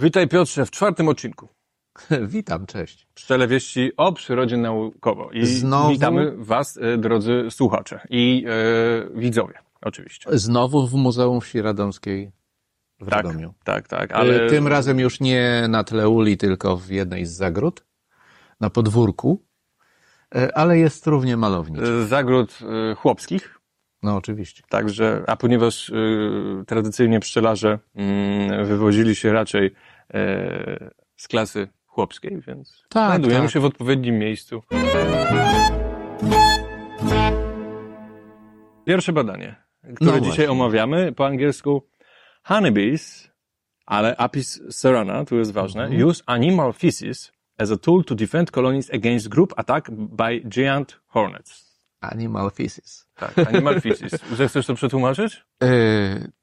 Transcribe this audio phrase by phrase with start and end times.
[0.00, 1.48] Witaj Piotrze w czwartym odcinku.
[2.26, 3.06] Witam, cześć.
[3.14, 5.30] Pszczele wieści o przyrodzie naukowo.
[5.32, 5.90] I Znowu?
[5.92, 10.30] witamy Was, e, drodzy słuchacze i e, widzowie, oczywiście.
[10.38, 12.32] Znowu w Muzeum Wsi Radomskiej
[13.00, 13.54] w Tak, Radomiu.
[13.64, 14.50] tak, tak, ale Ale...
[14.50, 17.84] Tym razem już nie na tle uli, tylko w jednej z zagród,
[18.60, 19.42] na podwórku,
[20.34, 22.00] E, ale jest równie malowniczo.
[22.02, 22.58] e, zagród
[22.90, 23.58] e, chłopskich,
[24.02, 24.62] No oczywiście.
[24.68, 25.94] także, a ponieważ e,
[26.66, 29.70] tradycyjnie pszczelarze mm, wywozili się raczej
[30.14, 33.52] e, z klasy chłopskiej, więc Tak, znajdujemy tak.
[33.52, 34.62] się w odpowiednim miejscu.
[38.86, 39.56] Pierwsze badanie,
[39.96, 41.88] które No dzisiaj omawiamy po angielsku
[42.42, 43.30] honeybees,
[43.86, 46.06] ale apis cerana, tu jest ważne, Mhm.
[46.08, 51.70] use animal feces as a tool to defend colonies against group attack by giant hornets.
[52.00, 53.06] Animal feces.
[53.16, 54.12] Tak, animal feces.
[54.36, 55.44] Zechcesz to przetłumaczyć?
[55.62, 55.68] E,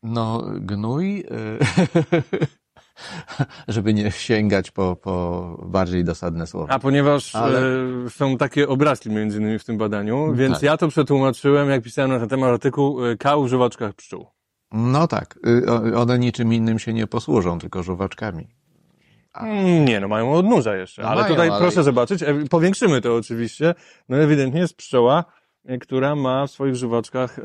[0.03, 1.25] no, gnój, e,
[3.67, 6.73] żeby nie sięgać po, po bardziej dosadne słowa.
[6.73, 7.59] A ponieważ Ale-
[8.05, 10.63] e, są takie obrazki między innymi w tym badaniu, więc Tak.
[10.63, 14.27] ja to przetłumaczyłem, jak pisałem na ten temat artykuł, e, kał w żuwaczkach pszczół.
[14.71, 15.39] No tak,
[15.91, 18.47] y, one niczym innym się nie posłużą, tylko żuwaczkami.
[19.35, 23.01] Mm, Nie, no mają odnóża jeszcze, No ale mają, tutaj ale- proszę zobaczyć, e, powiększymy
[23.01, 23.75] to oczywiście,
[24.09, 25.23] no ewidentnie jest pszczoła,
[25.81, 27.43] która ma w swoich żuwaczkach e,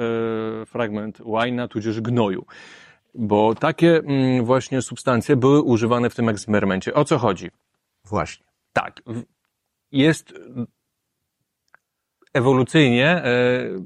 [0.66, 2.44] fragment łajna, tudzież gnoju.
[3.14, 6.94] Bo takie mm, właśnie substancje były używane w tym eksperymencie.
[6.94, 7.50] O co chodzi?
[8.04, 8.46] Właśnie.
[8.72, 9.02] Tak,
[9.92, 10.34] jest
[12.34, 13.24] ewolucyjnie e,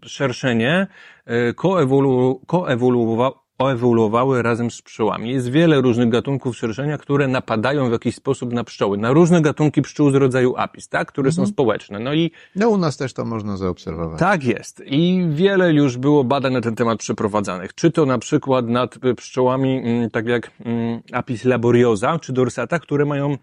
[0.05, 0.87] szerszenie
[1.25, 5.31] e, koewolu, koewoluowa, koewoluowały razem z pszczołami.
[5.31, 9.83] Jest wiele różnych gatunków szerszenia, które napadają w jakiś sposób na pszczoły, na różne gatunki
[9.83, 11.99] pszczół z rodzaju apis, tak, które są społeczne.
[11.99, 14.19] No i No u nas też to można zaobserwować.
[14.21, 14.83] tak jest.
[14.87, 17.75] I wiele już było badań na ten temat przeprowadzanych.
[17.75, 23.05] Czy to na przykład nad pszczołami, mm, tak jak mm, Apis laboriosa czy dorsata, które
[23.05, 23.37] mają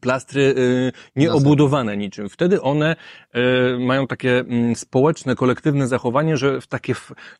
[0.00, 2.28] plastry y, nieobudowane niczym.
[2.28, 2.96] Wtedy one
[3.36, 3.38] y,
[3.78, 6.94] mają takie mm, społeczne, kolektywne zachowanie, że w takie,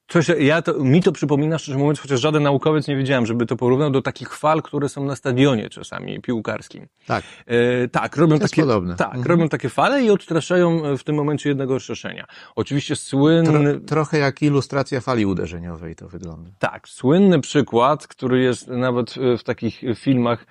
[0.09, 3.57] coś, ja to, mi to przypomina, szczerze mówiąc, chociaż żaden naukowiec nie wiedziałem, żeby to
[3.57, 6.87] porównał do takich fal, które są na stadionie czasami piłkarskim.
[7.07, 7.25] Tak.
[7.47, 8.97] E, tak, robią To takie, podobne.
[8.97, 9.25] tak, Mhm.
[9.27, 12.25] robią takie fale i odstraszają w tym momencie jednego szerszenia.
[12.57, 16.51] Oczywiście Tro, słynny, trochę jak ilustracja fali uderzeniowej to wygląda.
[16.59, 20.47] tak, słynny przykład, który jest nawet w takich filmach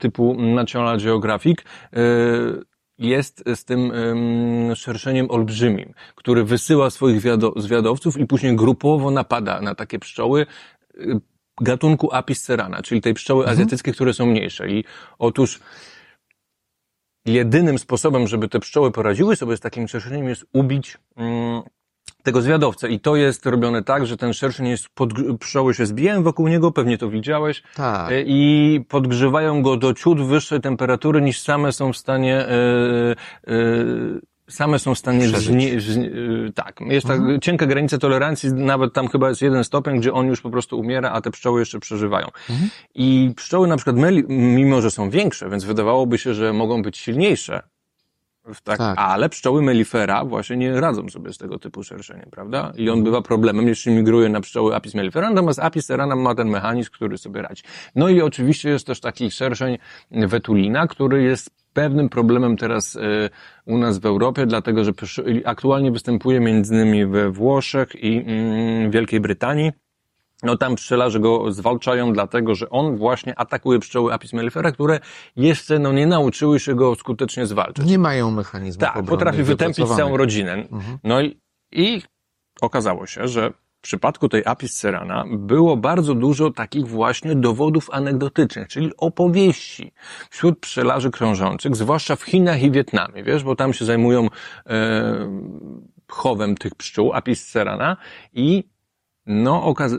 [0.00, 1.98] typu National Geographic, e,
[2.98, 9.60] jest z tym em, szerszeniem olbrzymim, który wysyła swoich wiado- zwiadowców i później grupowo napada
[9.60, 10.46] na takie pszczoły
[10.98, 11.20] e,
[11.60, 14.68] gatunku Apis cerana, czyli tej pszczoły azjatyckiej, które są mniejsze.
[14.68, 14.84] I
[15.18, 15.60] otóż
[17.26, 21.62] jedynym sposobem, żeby te pszczoły poradziły sobie z takim szerszeniem jest ubić mm,
[22.22, 22.88] tego zwiadowcę.
[22.88, 25.10] I to jest robione tak, że ten szerszeń jest, pod,
[25.40, 28.12] pszczoły się zbijają wokół niego, pewnie to widziałeś, Tak.
[28.12, 32.48] e, i podgrzewają go do ciut wyższej temperatury niż same są w stanie, e,
[33.48, 33.54] e,
[34.48, 36.10] same są w stanie zni- zni-
[36.54, 40.40] tak, jest tak cienka granica tolerancji, nawet tam chyba jest jeden stopień, gdzie on już
[40.40, 42.28] po prostu umiera, a te pszczoły jeszcze przeżywają.
[42.94, 43.96] I pszczoły na przykład,
[44.28, 47.62] mimo że są większe, więc wydawałoby się, że mogą być silniejsze,
[48.64, 48.98] tak, Tak.
[48.98, 52.72] ale pszczoły mellifera właśnie nie radzą sobie z tego typu szerszeniem, prawda?
[52.76, 56.48] I on bywa problemem, jeśli migruje na pszczoły apis mellifera, natomiast apis cerana ma ten
[56.48, 57.62] mechanizm, który sobie radzi.
[57.94, 59.78] No i oczywiście jest też taki szerszeń
[60.10, 63.00] wetulina, który jest pewnym problemem teraz e,
[63.66, 64.92] u nas w Europie, dlatego że
[65.44, 69.72] aktualnie występuje między innymi we Włoszech i mm, Wielkiej Brytanii.
[70.44, 75.00] No tam pszczelarze go zwalczają, dlatego że on właśnie atakuje pszczoły apis mellifera, które
[75.36, 77.86] jeszcze no, nie nauczyły się go skutecznie zwalczać.
[77.86, 80.64] Nie mają mechanizmu Tak, potrafi wytępić całą rodzinę.
[81.04, 81.40] No i,
[81.72, 82.02] i
[82.60, 88.68] okazało się, że w przypadku tej apis cerana było bardzo dużo takich właśnie dowodów anegdotycznych,
[88.68, 89.92] czyli opowieści
[90.30, 94.28] wśród pszczelarzy krążących, zwłaszcza w Chinach i Wietnamie, wiesz, bo tam się zajmują
[94.66, 95.28] e,
[96.08, 97.96] chowem tych pszczół, apis cerana
[98.32, 98.64] i
[99.26, 99.98] no, okaz-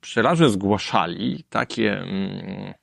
[0.00, 2.74] pszczelarze zgłaszali takie mm,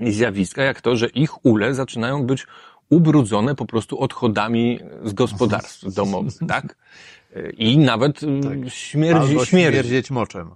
[0.00, 2.46] zjawiska, jak to, że ich ule zaczynają być
[2.90, 6.76] ubrudzone po prostu odchodami z gospodarstw domowych, tak?
[7.56, 8.58] I nawet tak.
[8.68, 9.76] śmierdzi, Albo śmierdzi.
[9.76, 10.50] śmierdzieć moczem.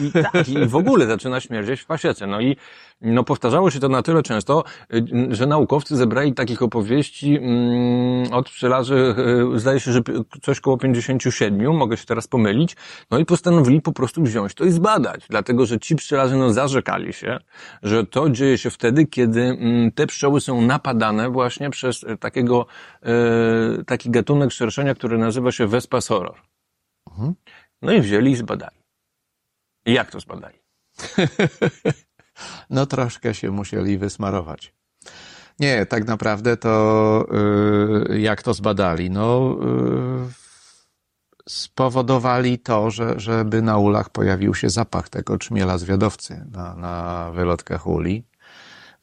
[0.00, 2.26] I tak, i w ogóle zaczyna śmierdzieć w pasiece.
[2.26, 2.56] No i
[3.00, 8.50] no powtarzało się to na tyle często, y, że naukowcy zebrali takich opowieści mm, od
[8.50, 9.14] pszczelarzy,
[9.54, 10.00] y, zdaje się, że
[10.42, 12.76] coś koło 57, mogę się teraz pomylić,
[13.10, 17.12] no i postanowili po prostu wziąć to i zbadać, dlatego że ci pszczelarze no zarzekali
[17.12, 17.38] się,
[17.82, 22.66] że to dzieje się wtedy, kiedy mm, te pszczoły są napadane właśnie przez y, takiego,
[23.80, 26.34] y, taki gatunek szerszenia, który nazywa się Vespa soror.
[27.82, 28.81] No i wzięli i zbadali.
[29.86, 30.58] I jak to zbadali?
[32.70, 34.74] no troszkę się musieli wysmarować.
[35.60, 37.26] Nie, tak naprawdę to
[38.10, 39.10] y, jak to zbadali?
[39.10, 39.56] No,
[40.28, 40.42] y,
[41.48, 47.86] spowodowali to, że, żeby na ulach pojawił się zapach tego czmiela zwiadowcy na, na wylotkach
[47.86, 48.24] uli.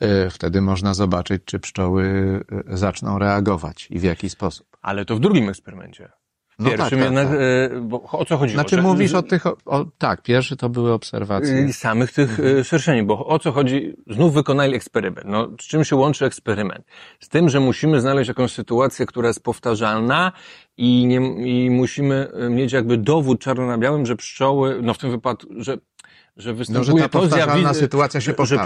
[0.03, 4.77] Y, Wtedy można zobaczyć, czy pszczoły zaczną reagować i w jaki sposób.
[4.81, 6.18] Ale to w drugim eksperymencie.
[6.59, 7.37] No pierwszym tak, tak, jednak, tak.
[7.77, 8.61] e, bo o co chodziło?
[8.61, 11.55] Znaczy mówisz o tych, o, o, tak, pierwszy to były obserwacje.
[11.55, 13.93] y, samych tych y, szerszeni, bo o co chodzi?
[14.07, 15.27] Znów wykonali eksperyment.
[15.27, 16.85] No, z czym się łączy eksperyment?
[17.19, 20.31] Z tym, że musimy znaleźć jakąś sytuację, która jest powtarzalna
[20.77, 24.97] i, nie, i musimy y, mieć jakby dowód czarno na białym, że pszczoły, no w
[24.97, 25.77] tym wypadku, że
[26.39, 28.63] że występuje ta to powtarzalna zjawisko, sytuacja się że powtarza.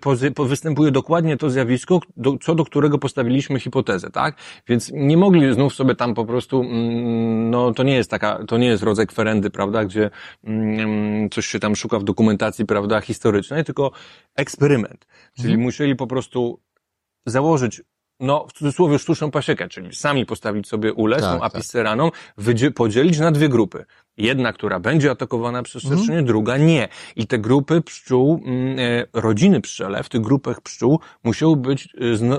[0.00, 4.36] poz, y, po, występuje dokładnie to zjawisko, do, co do którego postawiliśmy hipotezę, tak?
[4.68, 8.58] Więc nie mogli znów sobie tam po prostu, mm, no to nie jest taka, to
[8.58, 10.10] nie jest rodzaj kwerendy, prawda, gdzie
[10.44, 13.90] mm, coś się tam szuka w dokumentacji, prawda, historycznej, tylko
[14.36, 15.06] eksperyment.
[15.36, 15.60] Czyli Mhm.
[15.62, 16.60] musieli po prostu
[17.26, 17.82] założyć
[18.20, 21.54] no, w cudzysłowie sztuczną pasiekę, czyli sami postawić sobie ulę Tak, tą tak.
[21.54, 23.84] apiceraną, wydzie- podzielić na dwie grupy.
[24.16, 25.98] Jedna, która będzie atakowana przez Mhm.
[26.00, 26.88] szerszenie, druga nie.
[27.16, 31.88] I te grupy pszczół, mm, e, rodziny pszczele w tych grupach pszczół musiały być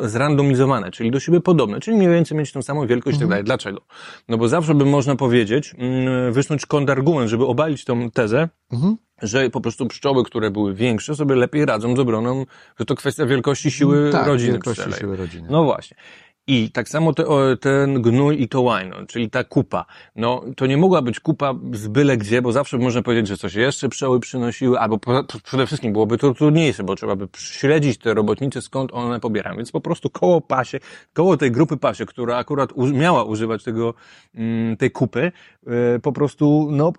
[0.04, 3.30] e, zrandomizowane, czyli do siebie podobne, czyli mniej więcej mieć tą samą wielkość i Mhm.
[3.30, 3.44] tak dalej.
[3.45, 3.81] Dlaczego?
[4.30, 8.98] No bo zawsze by można powiedzieć, mm, wysnuć kontrargument, żeby obalić tą tezę, Mhm.
[9.22, 12.45] że po prostu pszczoły, które były większe, sobie lepiej radzą z obroną,
[12.80, 15.00] że to kwestia wielkości siły tak, rodziny wielkości pszczelej.
[15.00, 15.48] siły rodziny.
[15.51, 15.98] No właśnie.
[16.47, 19.86] I tak samo te, o, ten gnój i to łajno, czyli ta kupa.
[20.15, 23.56] No, to nie mogła być kupa z byle gdzie, bo zawsze można powiedzieć, że coś
[23.56, 28.13] jeszcze pszczoły przynosiły, albo po, przede wszystkim byłoby to trudniejsze, bo trzeba by śledzić te
[28.13, 29.57] robotnice, skąd one pobierają.
[29.57, 30.80] Więc po prostu koło pasie,
[31.13, 33.94] koło tej grupy pasie, która akurat u, miała używać tego,
[34.36, 35.31] mm, tej kupy,
[35.68, 36.94] e, po prostu, no,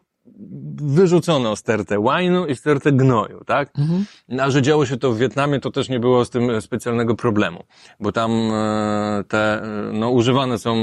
[0.82, 3.78] wyrzucono stertę łajnu i stertę gnoju, tak?
[3.78, 4.04] Mhm.
[4.28, 7.14] No, A że działo się to w Wietnamie, to też nie było z tym specjalnego
[7.14, 7.64] problemu,
[8.00, 10.74] bo tam e, te, e, no, używane są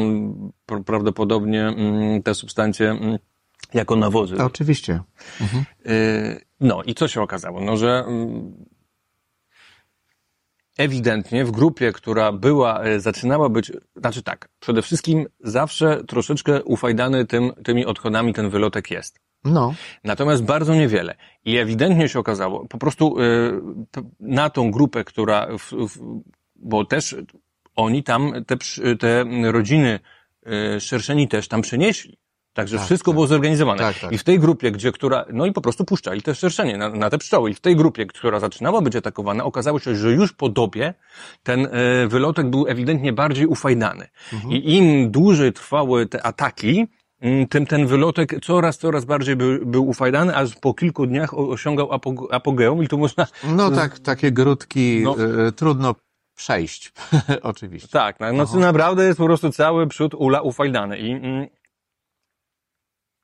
[0.68, 3.18] pr- prawdopodobnie mm, te substancje mm,
[3.74, 4.38] jako nawozy.
[4.44, 5.00] Oczywiście.
[5.86, 7.62] E, No i co się okazało?
[7.62, 8.54] No, że mm,
[10.78, 17.25] ewidentnie w grupie, która była, e, zaczynała być, znaczy tak, przede wszystkim zawsze troszeczkę ufajdany
[17.25, 19.19] tym, tymi odchodami ten wylotek jest.
[19.45, 19.74] No,
[20.04, 21.16] Natomiast bardzo niewiele.
[21.45, 23.62] I ewidentnie się okazało, po prostu y,
[24.19, 26.24] na tą grupę, która, w, w,
[26.56, 27.16] bo też
[27.75, 28.57] oni tam, te,
[28.98, 30.00] te rodziny
[30.75, 32.18] y, szerszeni też tam przenieśli.
[32.54, 33.16] Także Tak, wszystko tak.
[33.16, 33.80] było zorganizowane.
[33.80, 34.12] Tak, tak.
[34.12, 37.10] I w tej grupie, gdzie która, no i po prostu puszczali te szerszenie na, na
[37.10, 37.51] te pszczoły.
[37.51, 40.94] I w tej grupie, która zaczynała być atakowana, okazało się, że już po dobie
[41.44, 44.07] ten y, wylotek był ewidentnie bardziej ufajdany.
[44.34, 44.54] Mhm.
[44.54, 46.88] I im dłużej trwały te ataki,
[47.50, 52.28] tym ten wylotek coraz, coraz bardziej był, był ufajdany, aż po kilku dniach osiągał apo-
[52.31, 55.16] apogeum i tu można, no tak, takie grudki No.
[55.48, 55.96] y, trudno
[56.36, 56.94] przejść,
[57.42, 57.88] oczywiście.
[57.88, 61.48] tak, no, no, naprawdę jest po prostu cały przód ula ufajdany i, mm,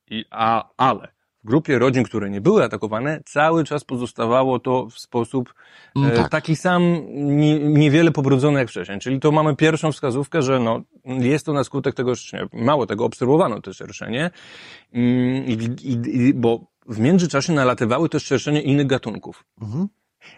[0.08, 1.08] i a, ale
[1.50, 5.54] grupie rodzin, które nie były atakowane, cały czas pozostawało to w sposób
[5.96, 6.30] Mm, e, tak.
[6.30, 9.00] taki sam, nie, niewiele pobrudzony jak wcześniej.
[9.00, 12.48] Czyli to mamy pierwszą wskazówkę, że no, jest to na skutek tego szerszenia.
[12.54, 14.32] Mało tego, obserwowano to szerszenie,
[14.94, 15.54] mm, i,
[15.84, 19.44] i, i, bo w międzyczasie nalatywały też szerszenie innych gatunków.
[19.62, 19.88] Mhm.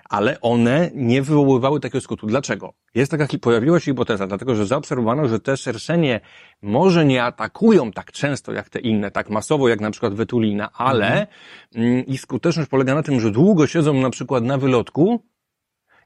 [0.09, 2.27] Ale one nie wywoływały takiego skutku.
[2.27, 2.73] Dlaczego?
[2.95, 6.19] Jest taka, pojawiła się hipoteza, dlatego że zaobserwowano, że te szerszenie
[6.61, 11.27] może nie atakują tak często jak te inne, tak masowo jak na przykład wetulina, ale
[11.75, 15.23] mm, ich skuteczność polega na tym, że długo siedzą na przykład na wylotku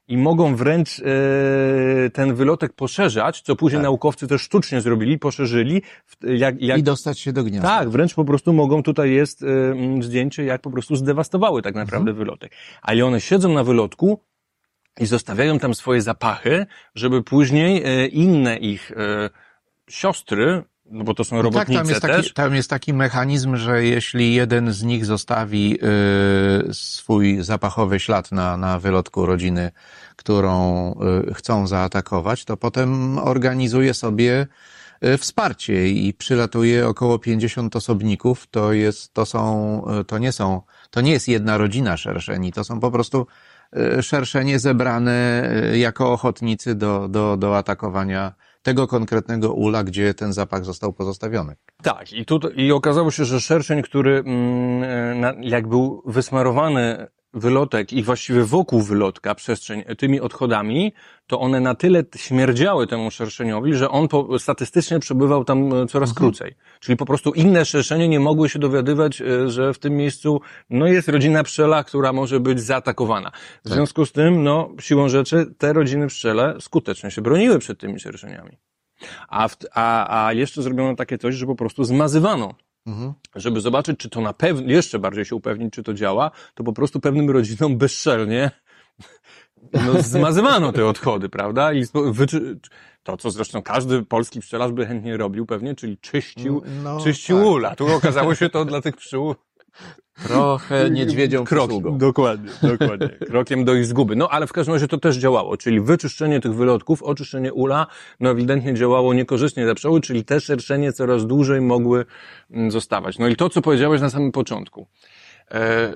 [0.08, 1.04] i mogą wręcz e,
[2.10, 3.82] ten wylotek poszerzać, co później Tak.
[3.84, 5.82] naukowcy też sztucznie zrobili, poszerzyli,
[6.22, 7.68] jak, jak I dostać się do gniazda.
[7.68, 12.12] tak, wręcz po prostu mogą, tutaj jest mm, zdjęcie, jak po prostu zdewastowały tak naprawdę
[12.12, 12.52] wylotek.
[12.82, 14.20] Ale one siedzą na wylotku
[15.00, 18.94] i zostawiają tam swoje zapachy, żeby później y, inne ich y,
[19.90, 23.56] siostry, no bo to są tak, robotnice tam jest, też, taki, tam jest taki mechanizm,
[23.56, 25.78] że jeśli jeden z nich zostawi
[26.70, 29.70] y, swój zapachowy ślad na, na wylotku rodziny,
[30.16, 30.92] którą
[31.30, 34.46] y, chcą zaatakować, to potem organizuje sobie
[35.04, 38.46] y, wsparcie i przylatuje około 50 osobników.
[38.50, 42.64] To jest, to są, y, to nie są, to nie jest jedna rodzina szerszeni, to
[42.64, 43.26] są po prostu
[43.98, 48.32] y, szerszenie zebrane y, jako ochotnicy do, do, do atakowania
[48.66, 51.56] tego konkretnego ula, gdzie ten zapach został pozostawiony.
[51.82, 57.06] Tak, i, tu, i okazało się, że szerszeń, który mm, e, jak był wysmarowany
[57.36, 60.92] wylotek i właściwie wokół wylotka przestrzeń tymi odchodami,
[61.26, 66.14] to one na tyle śmierdziały temu szerszeniowi, że on po, statystycznie przebywał tam e, coraz
[66.14, 66.54] krócej.
[66.80, 70.40] Czyli po prostu inne szerszenie nie mogły się dowiadywać, e, że w tym miejscu
[70.70, 73.32] no jest rodzina pszczela, która może być zaatakowana.
[73.64, 78.00] W związku z tym, no, siłą rzeczy, te rodziny pszczele skutecznie się broniły przed tymi
[78.00, 78.58] szerszeniami.
[79.28, 82.54] A, w, a, a jeszcze zrobiono takie coś, że po prostu zmazywano
[82.86, 83.12] Mhm.
[83.34, 86.72] żeby zobaczyć, czy to na pewno, jeszcze bardziej się upewnić, czy to działa, to po
[86.72, 88.50] prostu pewnym rodzinom bezczelnie
[89.72, 91.72] no, zmazywano te odchody, prawda?
[91.72, 91.84] I
[93.02, 97.46] to, co zresztą każdy polski pszczelarz by chętnie robił pewnie, czyli czyścił, No, czyścił tak.
[97.46, 97.76] ula.
[97.76, 99.34] Tu okazało się to dla tych pszczół
[100.24, 101.98] Trochę niedźwiedzią krok, przysługą.
[101.98, 103.08] dokładnie, dokładnie.
[103.30, 104.16] Krokiem do ich zguby.
[104.16, 107.86] No, ale w każdym razie to też działało, czyli wyczyszczenie tych wylotków, oczyszczenie ula,
[108.20, 112.04] no ewidentnie działało niekorzystnie dla pszczoły, czyli te szerszenie coraz dłużej mogły
[112.50, 113.18] mm, zostawać.
[113.18, 114.86] No i to, co powiedziałeś na samym początku.
[115.50, 115.94] E,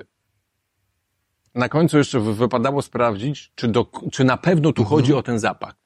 [1.54, 5.38] na końcu jeszcze wy- wypadało sprawdzić, czy, do, czy na pewno tu chodzi o ten
[5.38, 5.79] zapach.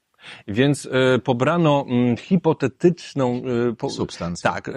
[0.47, 4.51] Więc e, pobrano mm, hipotetyczną e, po, Substancję.
[4.51, 4.69] Tak.
[4.69, 4.73] E,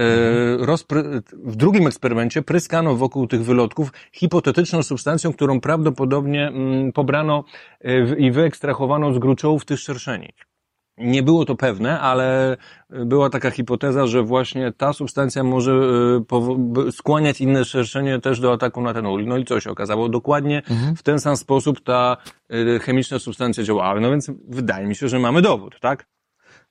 [0.58, 1.02] rozpry,
[1.32, 7.44] w drugim eksperymencie pryskano wokół tych wylotków hipotetyczną substancją, którą prawdopodobnie mm, pobrano
[8.18, 10.32] i wyekstrahowano z gruczołów tych szerszeni.
[11.00, 12.56] Nie było to pewne, ale
[12.90, 15.72] była taka hipoteza, że właśnie ta substancja może
[16.88, 19.26] e, skłaniać inne szerszenie też do ataku na ten ul.
[19.26, 20.08] No i co się okazało?
[20.08, 20.62] Dokładnie
[20.96, 22.16] w ten sam sposób ta
[22.50, 24.00] e, chemiczna substancja działała.
[24.00, 26.06] No więc wydaje mi się, że mamy dowód, tak?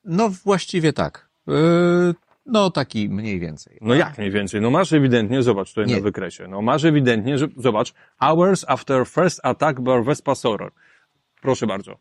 [0.06, 1.30] No właściwie tak.
[1.48, 2.16] Yy,
[2.46, 3.78] no taki mniej więcej.
[3.82, 4.62] No jak mniej więcej?
[4.62, 5.96] No masz ewidentnie, zobacz tutaj Nie.
[5.96, 10.72] na wykresie, no masz ewidentnie, że, zobacz, hours after first attack by Vespa Soror.
[11.42, 11.98] Proszę bardzo.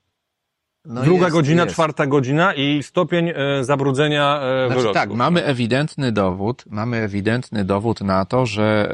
[0.87, 1.75] No Druga jest, godzina, jest.
[1.75, 8.01] czwarta godzina i stopień e, zabrudzenia e, Znaczy tak, mamy ewidentny dowód, mamy ewidentny dowód
[8.01, 8.93] na to, że,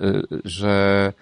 [0.00, 1.12] y, y, że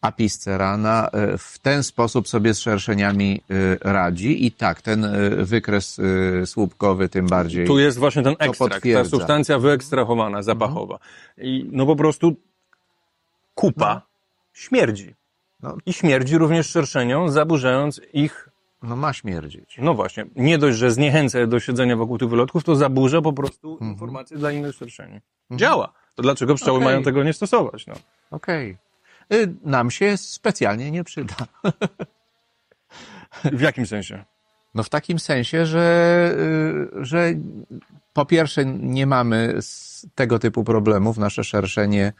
[0.00, 5.44] Apis cerana y, w ten sposób sobie z szerszeniami y, radzi i tak, ten y,
[5.44, 6.00] wykres
[6.44, 7.66] słupkowy tym bardziej.
[7.66, 10.98] Tu jest właśnie ten ekstrakt, ta substancja wyekstrahowana, zapachowa.
[11.38, 12.36] I no po prostu
[13.54, 14.02] kupa
[14.52, 15.14] śmierdzi.
[15.62, 15.76] No.
[15.86, 18.47] I śmierdzi również szerszeniom, zaburzając ich
[18.82, 19.76] No ma śmierdzieć.
[19.82, 23.72] No właśnie, nie dość, że zniechęca do siedzenia wokół tych wylotków, to zaburza po prostu
[23.72, 23.90] Mhm.
[23.92, 25.20] informacje dla innych szerszeni.
[25.50, 25.92] Działa.
[26.14, 26.84] To dlaczego pszczoły Okej.
[26.88, 27.86] mają tego nie stosować?
[27.86, 27.94] No.
[28.30, 28.76] Okej.
[29.32, 31.34] Y, Nam się specjalnie nie przyda.
[33.52, 34.24] W jakim sensie?
[34.74, 36.34] No w takim sensie, że,
[37.00, 37.32] y, że
[38.12, 39.58] po pierwsze nie mamy
[40.14, 41.18] tego typu problemów.
[41.18, 42.12] Nasze szerszenie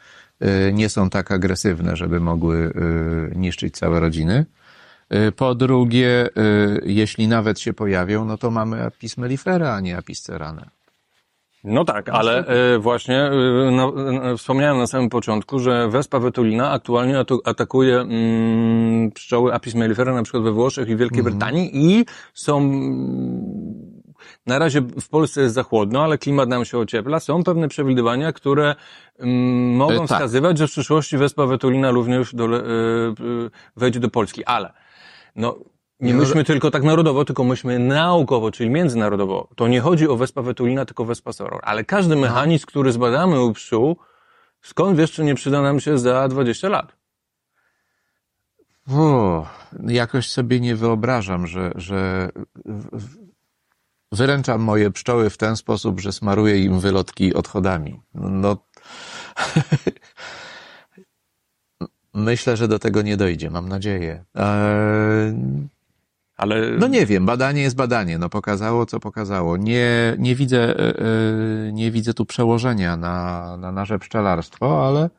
[0.42, 4.46] y, nie są tak agresywne, żeby mogły y, niszczyć całe rodziny.
[5.14, 9.96] Y, Po drugie, y, jeśli nawet się pojawią, no to mamy apis mellifera, a nie
[9.96, 10.70] apis cerana.
[11.64, 13.30] No tak, ale e, właśnie
[13.72, 13.92] no,
[14.36, 20.42] wspomniałem na samym początku, że wespa wetulina aktualnie atakuje mm, pszczoły Apis mellifera na przykład
[20.42, 24.02] we Włoszech i Wielkiej Brytanii i są mm,
[24.46, 27.20] na razie w Polsce jest za chłodno, ale klimat nam się ociepla.
[27.20, 28.74] Są pewne przewidywania, które
[29.18, 30.06] mm, mogą E, tak.
[30.06, 32.64] wskazywać, że w przyszłości wespa wetulina również do, e, e,
[33.76, 34.72] wejdzie do Polski, ale
[35.36, 35.58] no,
[36.00, 39.48] nie No, myślmy tylko tak narodowo, tylko myślmy naukowo, czyli międzynarodowo.
[39.56, 41.60] To nie chodzi o Vespa vetulina, tylko Vespa soror.
[41.64, 42.20] Ale każdy No.
[42.20, 43.96] mechanizm, który zbadamy u pszczół,
[44.62, 46.96] skąd wiesz, czy nie przyda nam się za 20 lat?
[48.92, 49.46] O,
[49.86, 52.28] jakoś sobie nie wyobrażam, że, że
[54.12, 58.00] wyręczam moje pszczoły w ten sposób, że smaruję im wylotki odchodami.
[58.14, 58.56] No,
[62.18, 64.24] myślę, że do tego nie dojdzie, mam nadzieję.
[64.34, 65.34] Eee,
[66.36, 69.56] Ale no nie wiem, badanie jest badanie, no pokazało, co pokazało.
[69.56, 75.10] Nie, nie widzę, e, nie widzę tu przełożenia na, na nasze pszczelarstwo, ale,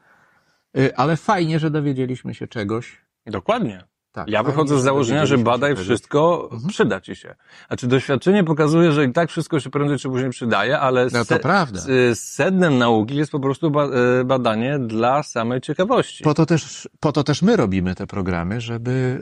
[0.77, 3.01] e, ale fajnie, że dowiedzieliśmy się czegoś.
[3.25, 3.83] dokładnie.
[4.11, 6.69] Tak, Ja wychodzę z założenia, że badaj wszystko, Mhm.
[6.69, 7.35] przyda ci się.
[7.67, 11.39] Znaczy doświadczenie pokazuje, że i tak wszystko się prędzej czy później przydaje, ale No to
[11.39, 11.79] prawda.
[12.11, 13.85] s- sednem nauki jest po prostu ba-
[14.19, 16.23] e, badanie dla samej ciekawości.
[16.23, 19.19] Po to też, po to też my robimy te programy, żeby,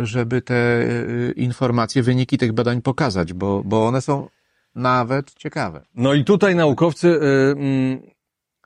[0.00, 0.84] e, żeby te
[1.36, 4.28] informacje, wyniki tych badań pokazać, bo, bo one są
[4.74, 5.82] nawet ciekawe.
[5.94, 7.20] No i tutaj naukowcy y,
[7.52, 8.00] mm,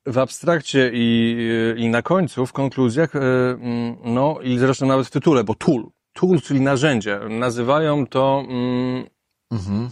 [0.06, 1.36] w abstrakcie i,
[1.76, 5.86] i na końcu, w konkluzjach, y, mm, no i zresztą nawet w tytule, bo tool,
[6.12, 9.04] tool, czyli narzędzie, nazywają to mm,
[9.52, 9.90] Mhm.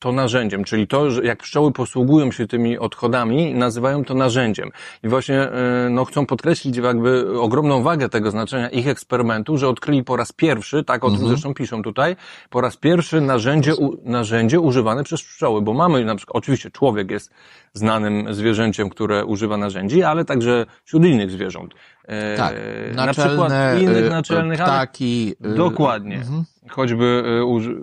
[0.00, 4.70] To narzędziem, czyli to, że jak pszczoły posługują się tymi odchodami, nazywają to narzędziem.
[5.02, 10.04] I właśnie e, no, chcą podkreślić jakby ogromną wagę tego znaczenia ich eksperymentu, że odkryli
[10.04, 12.16] po raz pierwszy, tak o tym zresztą piszą tutaj,
[12.50, 17.10] po raz pierwszy narzędzie, u, narzędzie używane przez pszczoły, bo mamy na przykład, oczywiście człowiek
[17.10, 17.30] jest
[17.72, 21.74] znanym zwierzęciem, które używa narzędzi, ale także wśród innych zwierząt.
[22.04, 22.54] E, Tak,
[22.94, 25.34] na naczelne, przykład innych y, naczelnych, ptaki.
[25.40, 26.16] Dokładnie.
[26.16, 26.44] mhm.
[26.70, 27.76] Choćby y, uży...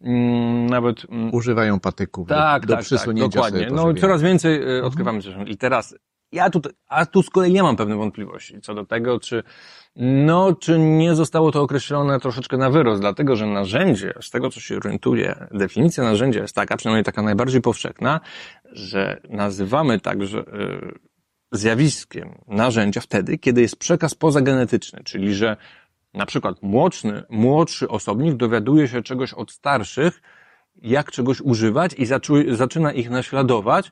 [0.00, 3.76] mm, nawet mm, Używają patyków tak, do, do tak, przysunięcia tak, dokładnie.
[3.76, 5.44] No coraz więcej y, odkrywamy zresztą.
[5.44, 5.94] I teraz
[6.32, 9.42] ja tutaj, a tu z kolei nie mam pewnych wątpliwości co do tego, czy
[9.96, 14.60] no, czy nie zostało to określone troszeczkę na wyrost, dlatego że narzędzie, z tego co
[14.60, 18.20] się orientuję, definicja narzędzia jest taka, przynajmniej taka najbardziej powszechna,
[18.72, 20.98] że nazywamy także y,
[21.52, 25.56] zjawiskiem narzędzia wtedy, kiedy jest przekaz pozagenetyczny, czyli że
[26.14, 30.22] na przykład młodszy, młodszy osobnik dowiaduje się czegoś od starszych,
[30.82, 32.06] jak czegoś używać i
[32.56, 33.90] zaczyna ich naśladować.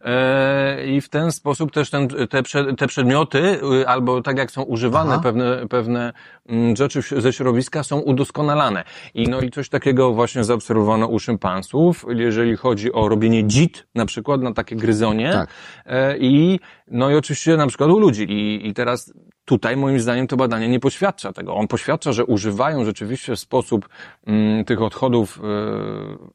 [0.00, 2.42] E, I w ten sposób też ten, te,
[2.76, 3.38] te przedmioty,
[3.80, 5.22] y, albo tak jak są używane Aha.
[5.22, 6.12] pewne, pewne
[6.48, 8.84] mm, rzeczy ze środowiska, są udoskonalane.
[9.14, 14.06] I no i coś takiego właśnie zaobserwowano u szympansów, jeżeli chodzi o robienie dzit, na
[14.06, 15.32] przykład na takie gryzonie.
[15.32, 15.48] Tak.
[15.86, 16.60] E, I
[16.90, 18.22] no i oczywiście na przykład u ludzi.
[18.22, 19.12] I, I teraz
[19.46, 21.54] tutaj moim zdaniem to badanie nie poświadcza tego.
[21.54, 23.88] On poświadcza, że używają rzeczywiście w sposób
[24.26, 25.42] mm, tych odchodów e,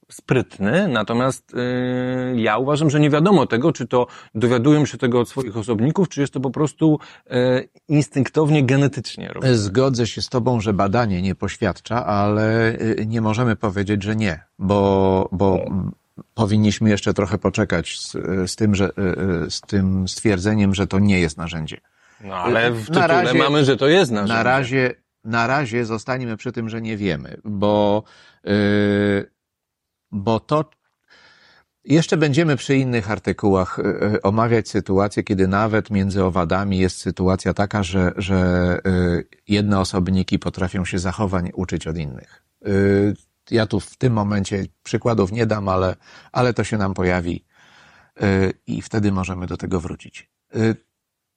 [0.09, 5.29] sprytny, natomiast e, ja uważam, że nie wiadomo tego, czy to dowiadują się tego od
[5.29, 9.55] swoich osobników, czy jest to po prostu e, instynktownie, genetycznie robione.
[9.55, 14.43] Zgodzę się z Tobą, że badanie nie poświadcza, ale y, nie możemy powiedzieć, że nie,
[14.59, 15.65] bo, bo
[16.33, 18.11] powinniśmy jeszcze trochę poczekać z,
[18.51, 18.89] z, tym, że,
[19.45, 21.77] y, z tym stwierdzeniem, że to nie jest narzędzie.
[22.23, 24.33] No ale w tytule razie- mamy, że to jest narzędzie.
[24.33, 24.93] Na razie,
[25.23, 28.03] na razie zostaniemy przy tym, że nie wiemy, bo,
[28.43, 29.31] yy,
[30.11, 30.69] bo to
[31.85, 33.79] jeszcze będziemy przy innych artykułach
[34.11, 40.39] yy, omawiać sytuację, kiedy nawet między owadami jest sytuacja taka, że, że yy, jedne osobniki
[40.39, 42.43] potrafią się zachowań uczyć od innych.
[43.51, 45.95] Ja tu w tym momencie przykładów nie dam, ale,
[46.31, 47.45] ale to się nam pojawi
[48.67, 50.29] i wtedy możemy do tego wrócić.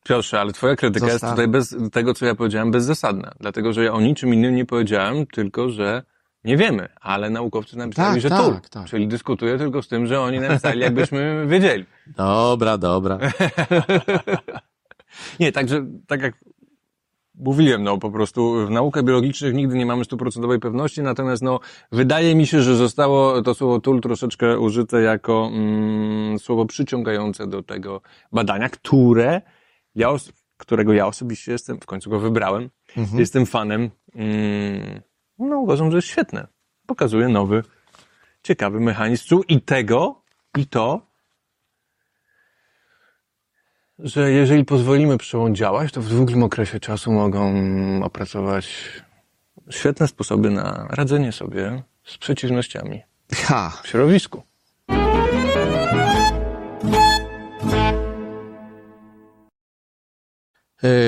[0.04, 3.32] Piotrze, ale twoja krytyka jest tutaj bez tego, co ja powiedziałem, bezzasadna.
[3.40, 6.02] Dlatego, że ja o niczym innym nie powiedziałem, tylko że
[6.44, 8.68] nie wiemy, ale naukowcy napisali, Tak, że tak, tu.
[8.70, 8.86] tak.
[8.86, 11.84] Czyli dyskutuję tylko z tym, że oni napisali, jakbyśmy wiedzieli.
[12.16, 13.18] Dobra, dobra.
[15.40, 16.34] Nie, także tak jak
[17.34, 21.60] mówiłem, no po prostu w naukach biologicznych nigdy nie mamy stuprocentowej pewności, natomiast no
[21.92, 27.62] wydaje mi się, że zostało to słowo tool troszeczkę użyte jako mm, słowo przyciągające do
[27.62, 28.00] tego
[28.32, 29.40] badania, które
[29.94, 30.08] ja,
[30.56, 33.18] którego ja osobiście jestem, w końcu go wybrałem, Mhm.
[33.20, 35.00] jestem fanem, mm,
[35.64, 36.46] uważam, że jest świetne.
[36.86, 37.62] Pokazuje nowy,
[38.42, 40.22] ciekawy mechanizm i tego,
[40.58, 41.06] i to,
[43.98, 47.54] że jeżeli pozwolimy pszczołom działać, to w długim okresie czasu mogą
[48.02, 48.66] opracować
[49.70, 53.02] świetne sposoby na radzenie sobie z przeciwnościami
[53.34, 54.42] Ha, w środowisku.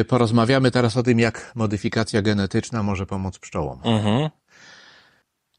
[0.01, 3.81] Y, Porozmawiamy teraz o tym, jak modyfikacja genetyczna może pomóc pszczołom.
[3.85, 4.31] Mhm.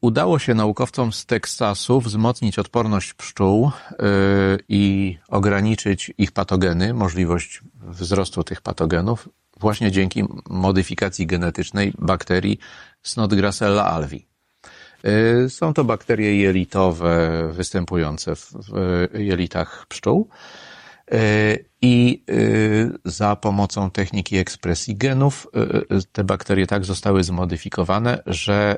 [0.01, 3.95] Udało się naukowcom z Teksasu wzmocnić odporność pszczół y,
[4.69, 9.29] i ograniczyć ich patogeny, możliwość wzrostu tych patogenów,
[9.59, 12.59] właśnie dzięki modyfikacji genetycznej bakterii
[13.03, 14.27] Snodgrassella alvi.
[15.45, 20.29] Y, Są to bakterie jelitowe występujące w jelitach pszczół.
[21.13, 22.23] Y, I
[23.05, 25.47] za pomocą techniki ekspresji genów
[26.11, 28.77] te bakterie tak zostały zmodyfikowane, że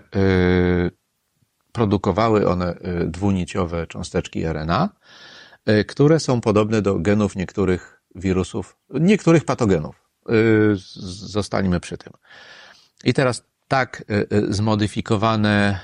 [1.71, 4.89] produkowały one y, dwuniciowe cząsteczki RNA,
[5.69, 9.95] y, które są podobne do genów niektórych wirusów, niektórych patogenów.
[10.29, 12.13] Y, Zostańmy przy tym.
[13.03, 14.03] I teraz tak
[14.49, 15.79] zmodyfikowane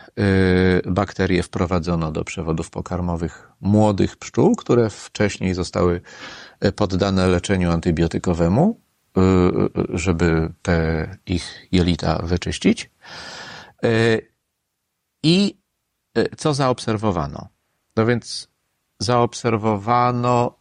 [0.85, 6.01] bakterie wprowadzono do przewodów pokarmowych młodych pszczół, które wcześniej zostały
[6.75, 8.81] poddane leczeniu antybiotykowemu,
[9.93, 12.91] żeby te ich jelita wyczyścić.
[15.23, 15.57] I
[16.37, 17.47] co zaobserwowano?
[17.95, 18.47] No więc
[18.99, 20.57] zaobserwowano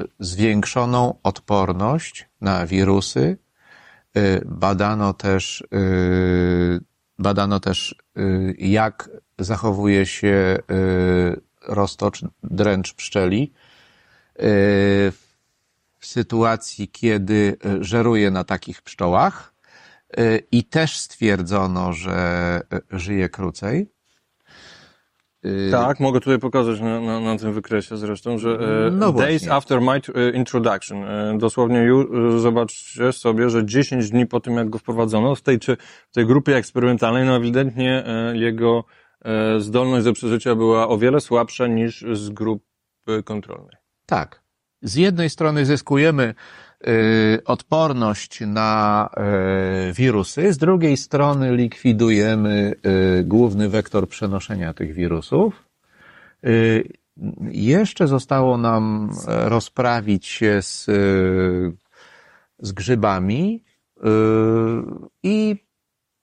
[0.00, 3.38] y, zwiększoną odporność na wirusy,
[4.16, 6.80] Y, Badano też, y,
[7.18, 14.42] badano też, y, jak zachowuje się y, roztocz, dręcz pszczeli y,
[15.98, 19.54] w sytuacji, kiedy y, żeruje na takich pszczołach
[20.18, 22.60] y, i też stwierdzono, że
[22.92, 23.92] y, żyje krócej.
[25.44, 29.42] Y, Tak, mogę tutaj pokazać na, na, na tym wykresie zresztą, że e, No days
[29.42, 29.52] właśnie.
[29.52, 31.04] after my e, introduction,
[31.38, 35.58] dosłownie ju, e, zobaczcie sobie, że 10 dni po tym jak go wprowadzono, w tej,
[35.58, 35.76] czy,
[36.10, 38.84] w tej grupie eksperymentalnej, no ewidentnie jego
[39.58, 43.76] zdolność do przeżycia była o wiele słabsza niż z grupy kontrolnej.
[44.06, 44.42] Tak.
[44.82, 46.34] Z jednej strony zyskujemy y,
[47.44, 49.10] odporność na
[49.88, 52.74] y, wirusy, z drugiej strony likwidujemy
[53.20, 55.68] y, główny wektor przenoszenia tych wirusów.
[56.44, 57.02] Y,
[57.50, 61.72] jeszcze zostało nam rozprawić się z, y,
[62.58, 63.64] z grzybami
[63.96, 64.02] y,
[65.22, 65.56] i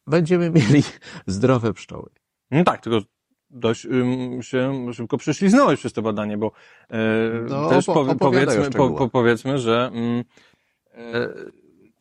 [0.07, 0.83] będziemy mieli
[1.27, 2.09] zdrowe pszczoły.
[2.51, 2.99] No tak, tylko
[3.49, 6.51] dość ym, się szybko prześliznąłeś przez to badanie, bo
[6.89, 6.97] e,
[7.49, 7.85] No, też
[8.19, 10.23] powiedzmy, po, powiedzmy, że mm,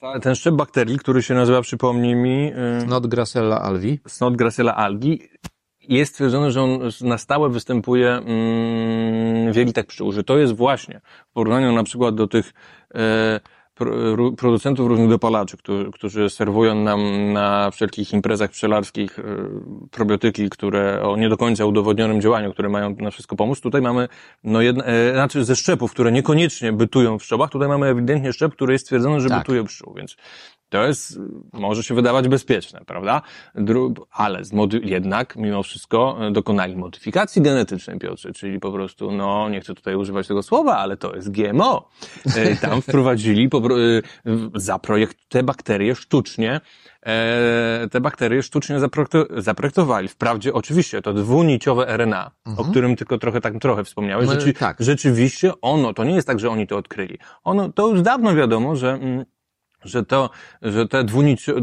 [0.00, 4.00] ta, ten szczep bakterii, który się nazywa, przypomnij mi, y, Not Gracella alvi.
[4.06, 5.28] Snot Gracella algi,
[5.88, 11.00] jest stwierdzone, że on na stałe występuje mm, w jelitach pszczół, że to jest właśnie
[11.30, 12.52] w porównaniu na przykład do tych
[12.94, 13.40] e,
[14.36, 19.22] producentów różnych dopalaczy, którzy, którzy serwują nam na wszelkich imprezach pszczelarskich e,
[19.90, 23.60] probiotyki, które o nie do końca udowodnionym działaniu, które mają na wszystko pomóc.
[23.60, 24.08] Tutaj mamy,
[24.44, 28.52] no jedna, e, znaczy ze szczepów, które niekoniecznie bytują w pszczołach, tutaj mamy ewidentnie szczep,
[28.52, 29.38] który jest stwierdzony, że Tak.
[29.38, 30.16] bytuje w pszczół, więc
[30.68, 31.20] to jest,
[31.52, 33.22] może się wydawać bezpieczne, prawda?
[33.54, 34.42] Dru ale
[34.82, 39.94] jednak, mimo wszystko, e, dokonali modyfikacji genetycznej, Piotrze, czyli po prostu, no, nie chcę tutaj
[39.94, 41.88] używać tego słowa, ale to jest GMO.
[42.36, 43.62] E, Tam wprowadzili, po, e,
[44.54, 46.60] zaprojekt, te bakterie sztucznie,
[47.06, 50.08] e, te bakterie sztucznie zaprojekto- zaprojektowali.
[50.08, 54.26] Wprawdzie, oczywiście, to dwuniciowe RNA, o którym tylko trochę tak trochę wspomniałeś.
[54.26, 54.76] No, Rzeczy, tak.
[54.80, 57.18] Rzeczywiście ono, to nie jest tak, że oni to odkryli.
[57.44, 59.24] Ono, to już dawno wiadomo, że mm,
[59.84, 60.30] że to,
[60.62, 61.04] że te,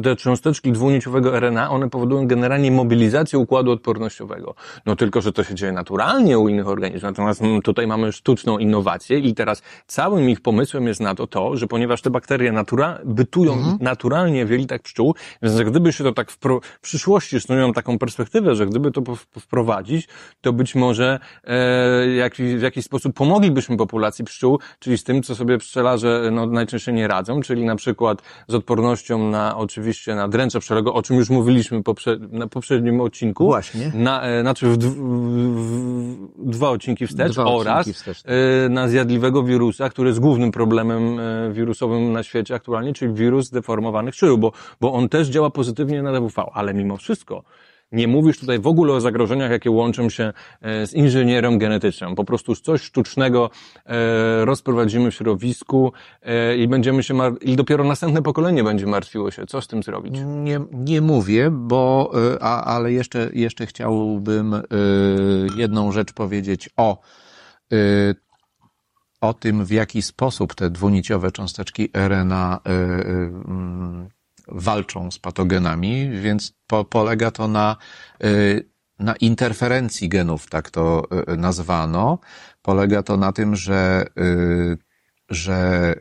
[0.04, 4.56] te cząsteczki dwuniciowego RNA, one powodują generalnie mobilizację układu odpornościowego.
[4.86, 7.04] No tylko, że to się dzieje naturalnie u innych organizmów.
[7.04, 11.58] Natomiast mm, tutaj mamy sztuczną innowację i teraz całym ich pomysłem jest na to to,
[11.58, 16.12] że ponieważ te bakterie natura, bytują naturalnie w jelitach pszczół, więc że gdyby się to
[16.12, 19.02] tak w, w przyszłości snują taką perspektywę, że gdyby to
[19.40, 20.08] wprowadzić,
[20.42, 25.36] to być może e, jak, w jakiś sposób pomoglibyśmy populacji pszczół, czyli z tym, co
[25.36, 28.05] sobie pszczelarze no, najczęściej nie radzą, czyli na przykład
[28.48, 33.46] z odpornością na oczywiście na dręcze pszczelego, o czym już mówiliśmy poprze, na poprzednim odcinku.
[33.46, 33.92] Właśnie.
[33.96, 38.24] Na, e, znaczy w, w, w, dwa odcinki wstecz Dwa odcinki oraz wstecz.
[38.26, 43.50] e, na zjadliwego wirusa, który jest głównym problemem e, wirusowym na świecie aktualnie, czyli wirus
[43.50, 47.44] deformowanych szył, bo, bo on też działa pozytywnie na DWV, ale mimo wszystko
[47.92, 52.16] nie mówisz tutaj w ogóle o zagrożeniach, jakie łączą się e, z inżynierią genetyczną.
[52.16, 53.50] Po prostu coś sztucznego
[53.86, 59.32] e, rozprowadzimy w środowisku e, i będziemy się mar- i dopiero następne pokolenie będzie martwiło
[59.32, 60.16] się, co z tym zrobić.
[60.26, 64.56] Nie, nie mówię, bo, a, ale jeszcze, jeszcze chciałbym
[65.56, 67.02] jedną rzecz powiedzieć o,
[69.22, 74.10] o tym, w jaki sposób te dwuniciowe cząsteczki RNA mm,
[74.48, 77.78] walczą z patogenami, więc po, polega to na,
[78.24, 82.20] y, na interferencji genów, tak to y, nazwano.
[82.62, 84.78] Polega to na tym, że, y,
[85.30, 85.96] że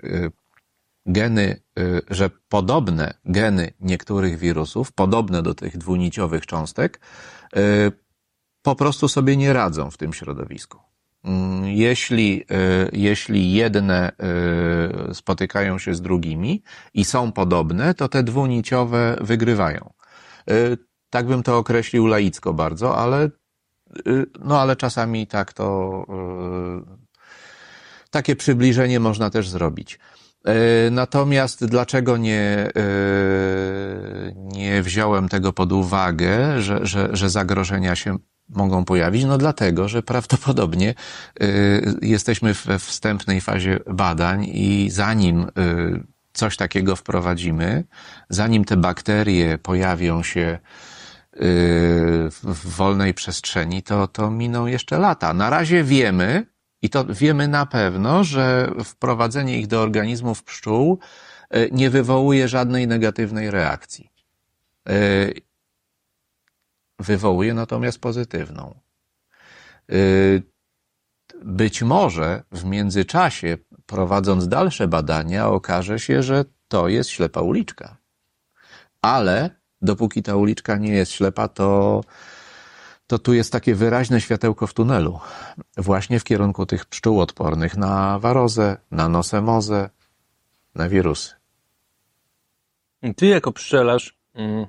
[1.06, 1.60] geny,
[2.10, 7.00] że podobne geny niektórych wirusów, podobne do tych dwuniciowych cząstek,
[8.62, 10.93] po prostu sobie nie radzą w tym środowisku.
[11.24, 14.12] Mm, Jeśli, y, jeśli jedne
[15.10, 16.62] y, spotykają się z drugimi
[16.94, 19.92] i są podobne, to te dwuniciowe wygrywają.
[20.50, 20.78] Y,
[21.10, 23.30] Tak bym to określił laicko bardzo, ale,
[24.44, 26.06] no ale czasami tak to,
[28.10, 29.98] takie przybliżenie można też zrobić.
[30.44, 38.16] E, Natomiast dlaczego nie, e, nie wziąłem tego pod uwagę, że, że, że zagrożenia się
[38.48, 39.24] mogą pojawić?
[39.24, 40.94] No dlatego, że prawdopodobnie
[41.40, 41.44] e,
[42.02, 45.48] jesteśmy we wstępnej fazie badań i zanim e,
[46.32, 47.84] coś takiego wprowadzimy,
[48.28, 50.58] zanim te bakterie pojawią się e,
[52.42, 55.34] w wolnej przestrzeni, to, to miną jeszcze lata.
[55.34, 56.46] Na razie wiemy,
[56.82, 60.98] i to wiemy na pewno, że wprowadzenie ich do organizmów pszczół
[61.72, 64.10] nie wywołuje żadnej negatywnej reakcji.
[66.98, 68.74] Wywołuje natomiast pozytywną.
[69.92, 69.94] E,
[71.44, 77.96] Być może w międzyczasie, prowadząc dalsze badania, okaże się, że to jest ślepa uliczka.
[79.02, 79.50] Ale
[79.82, 82.00] dopóki ta uliczka nie jest ślepa, to,
[83.06, 85.20] to tu jest takie wyraźne światełko w tunelu.
[85.76, 89.90] Właśnie w kierunku tych pszczół odpornych na warozę, na nosemozę,
[90.74, 91.34] na wirusy.
[93.16, 94.66] Ty jako pszczelarz mm,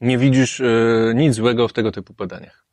[0.00, 2.64] nie widzisz e, nic złego w tego typu badaniach.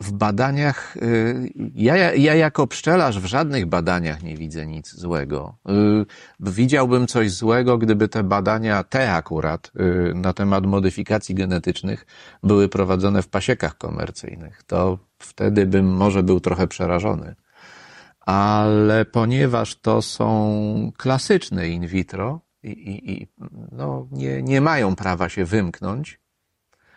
[0.00, 5.56] w badaniach, y, ja, ja jako pszczelarz w żadnych badaniach nie widzę nic złego.
[5.68, 6.06] Y,
[6.40, 9.72] Widziałbym coś złego, gdyby te badania, te akurat,
[10.10, 12.06] y, na temat modyfikacji genetycznych
[12.42, 14.62] były prowadzone w pasiekach komercyjnych.
[14.62, 17.34] To wtedy bym może był trochę przerażony.
[18.20, 23.28] Ale ponieważ to są klasyczne in vitro i, i, i
[23.72, 26.20] no, nie, nie mają prawa się wymknąć,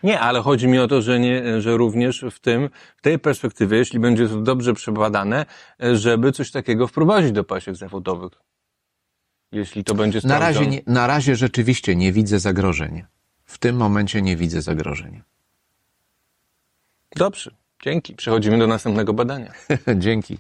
[0.04, 3.78] Nie, ale chodzi mi o to, że, nie, że również w tym, w tej perspektywie,
[3.78, 5.46] jeśli będzie to dobrze przebadane,
[5.94, 8.32] żeby coś takiego wprowadzić do pasiek zawodowych.
[9.52, 13.04] Jeśli to będzie Na razie, nie, na razie rzeczywiście nie widzę zagrożeń.
[13.46, 15.22] W tym momencie nie widzę zagrożeń.
[17.16, 17.52] Dobrze,
[17.84, 18.16] dzięki.
[18.16, 19.52] Przechodzimy do następnego badania.
[19.98, 20.38] Dzięki.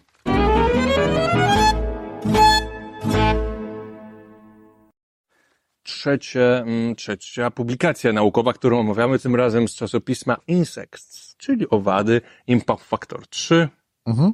[6.02, 12.84] Trzecie, mm, trzecia publikacja naukowa, którą omawiamy tym razem z czasopisma Insects, czyli owady Impact
[12.84, 13.70] Factor 3.
[14.06, 14.34] Mhm.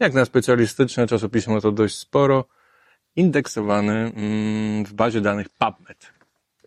[0.00, 2.44] Jak na specjalistyczne czasopismo to dość sporo.
[3.16, 6.12] Indeksowany mm, w bazie danych PubMed.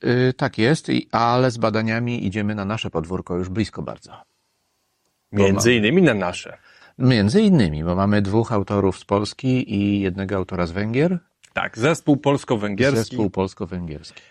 [0.03, 4.11] Y, tak jest, ale z badaniami idziemy na nasze podwórko już blisko bardzo.
[5.31, 6.57] Między innymi na nasze.
[6.97, 11.19] Między innymi, bo mamy dwóch autorów z Polski i jednego autora z Węgier.
[11.61, 12.97] Tak, zespół polsko-węgierski.
[12.97, 14.21] Zespół polsko-węgierski.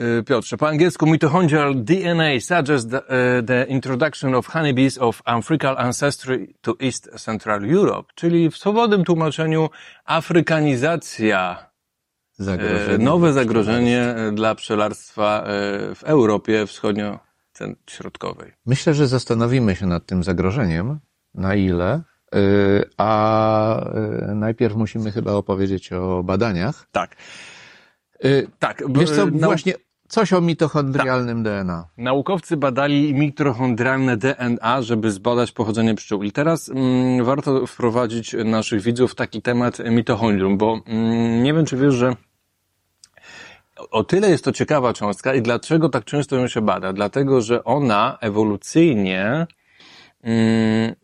[0.00, 5.76] Y, Piotrze, po angielsku mitochondrial DNA suggests the, uh, the introduction of honeybees of African
[5.78, 9.70] ancestry to East Central Europe, czyli w swobodnym tłumaczeniu
[10.04, 11.70] afrykanizacja,
[12.38, 12.94] Zagrożenie.
[12.94, 18.52] e, nowe zagrożenie dla pszczelarstwa e, w Europie wschodnio-środkowej.
[18.66, 20.98] Myślę, że zastanowimy się nad tym zagrożeniem,
[21.34, 22.13] na ile, y,
[22.96, 23.80] a
[24.30, 26.86] y, najpierw musimy chyba opowiedzieć o badaniach.
[26.92, 27.16] Tak.
[28.24, 29.74] Y, Tak, Wiesz co, nau- właśnie
[30.08, 31.84] coś o mitochondrialnym DNA.
[31.98, 36.22] Naukowcy badali mitochondrialne DNA, żeby zbadać pochodzenie pszczół.
[36.22, 41.66] I teraz mm, warto wprowadzić naszych widzów w taki temat mitochondrium, bo mm, nie wiem,
[41.66, 42.16] czy wiesz, że
[43.90, 46.92] o tyle jest to ciekawa cząstka i dlaczego tak często ją się bada?
[46.92, 49.46] Dlatego, że ona ewolucyjnie
[50.22, 50.94] mm,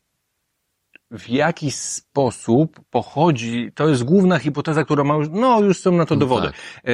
[1.11, 6.07] w jakiś sposób pochodzi, to jest główna hipoteza, która ma już, no już są na
[6.07, 6.47] to No dowody.
[6.47, 6.55] tak.
[6.85, 6.91] E,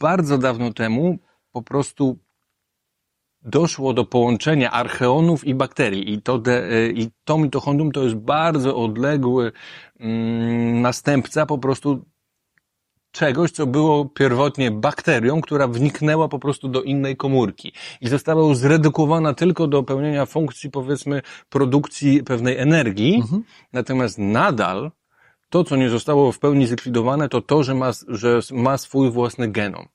[0.00, 1.18] bardzo dawno temu
[1.52, 2.18] po prostu
[3.42, 6.12] doszło do połączenia archeonów i bakterii.
[6.12, 9.52] I to, de, e, i to mitochondrium to jest bardzo odległy
[10.00, 12.04] mm, następca po prostu
[13.12, 19.34] czegoś, co było pierwotnie bakterią, która wniknęła po prostu do innej komórki i została zredukowana
[19.34, 23.14] tylko do pełnienia funkcji, powiedzmy, produkcji pewnej energii.
[23.14, 23.44] Mhm.
[23.72, 24.90] Natomiast nadal
[25.50, 29.48] to, co nie zostało w pełni zlikwidowane, to to, że ma, że ma swój własny
[29.48, 29.86] genom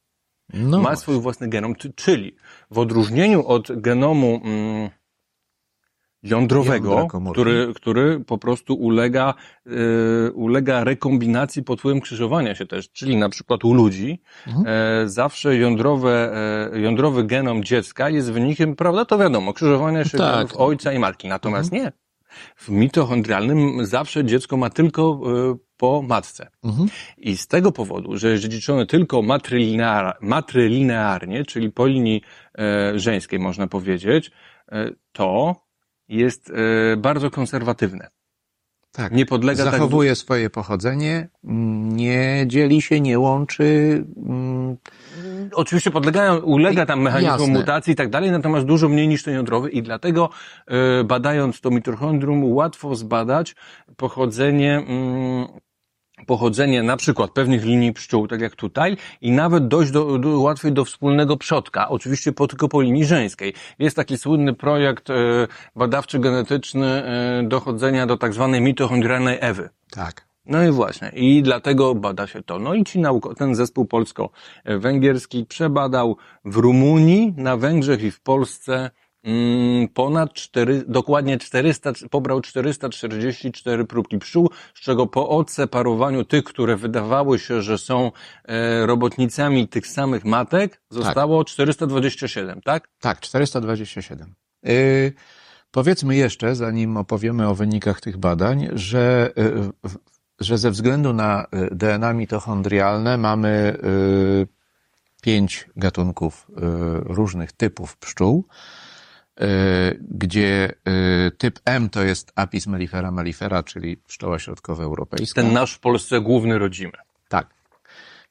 [0.53, 1.01] No ma właśnie.
[1.01, 2.35] swój własny genom, czy- czyli
[2.71, 4.89] w odróżnieniu od genomu mm,
[6.23, 9.33] jądrowego, Jądra który, który po prostu ulega,
[9.67, 14.65] y, ulega rekombinacji pod wpływem krzyżowania się też, czyli na przykład u ludzi Mhm.
[14.67, 16.33] e, zawsze jądrowe,
[16.73, 20.35] e, jądrowy genom dziecka jest wynikiem, prawda, to wiadomo, krzyżowania się Tak.
[20.35, 21.91] genów ojca i matki, natomiast nie.
[22.55, 25.19] W mitochondrialnym zawsze dziecko ma tylko
[25.53, 26.47] y, po matce.
[26.63, 26.87] Mhm.
[27.17, 32.21] I z tego powodu, że jest dziedziczone tylko matrylinear, matrylinearnie, czyli po linii
[32.57, 34.31] e, żeńskiej można powiedzieć,
[34.71, 35.55] e, to
[36.09, 38.07] jest e, bardzo konserwatywne.
[38.91, 39.11] Tak.
[39.13, 41.29] Nie podlega tak Zachowuje swoje pochodzenie,
[41.93, 44.03] nie dzieli się, nie łączy.
[44.25, 44.77] mm,
[45.53, 47.59] Oczywiście podlegają, ulega tam mechanizmom Jasne.
[47.59, 50.29] mutacji i tak dalej, natomiast dużo mniej niż ten jądrowy i dlatego
[50.67, 53.55] e, badając to mitochondrium łatwo zbadać
[53.97, 55.47] pochodzenie mm,
[56.25, 60.71] pochodzenie na przykład pewnych linii pszczół, tak jak tutaj, i nawet dojść do, do, łatwiej
[60.71, 63.53] do wspólnego przodka, oczywiście po, tylko po linii żeńskiej.
[63.79, 65.13] Jest taki słynny projekt e,
[65.75, 69.69] badawczy genetyczny e, dochodzenia do tak zwanej mitochondrialnej Ewy.
[69.91, 70.27] Tak.
[70.45, 72.59] No i właśnie, i dlatego bada się to.
[72.59, 78.91] No i ci nauko, ten zespół polsko-węgierski przebadał w Rumunii, na Węgrzech i w Polsce
[79.93, 87.39] ponad 4, dokładnie 400, pobrał 444 próbki pszczół, z czego po odseparowaniu tych, które wydawały
[87.39, 88.11] się, że są
[88.45, 92.89] e, robotnicami tych samych matek, zostało 427, tak?
[92.99, 94.35] Tak, 427.
[94.63, 95.13] Yy,
[95.71, 99.89] powiedzmy jeszcze, zanim opowiemy o wynikach tych badań, że, yy,
[100.39, 104.47] że ze względu na DNA mitochondrialne mamy yy,
[105.21, 106.47] pięć gatunków
[107.05, 108.45] różnych typów pszczół,
[110.01, 115.41] gdzie yy, typ M to jest Apis mellifera mellifera, czyli pszczoła środkowoeuropejska.
[115.41, 116.93] Ten nasz w Polsce główny rodzimy.
[117.29, 117.53] Tak.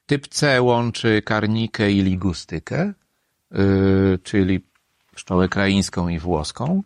[0.07, 2.92] Typ C łączy karnikę i ligustykę,
[3.51, 4.66] yy, czyli
[5.14, 6.83] pszczołę kraińską i włoską.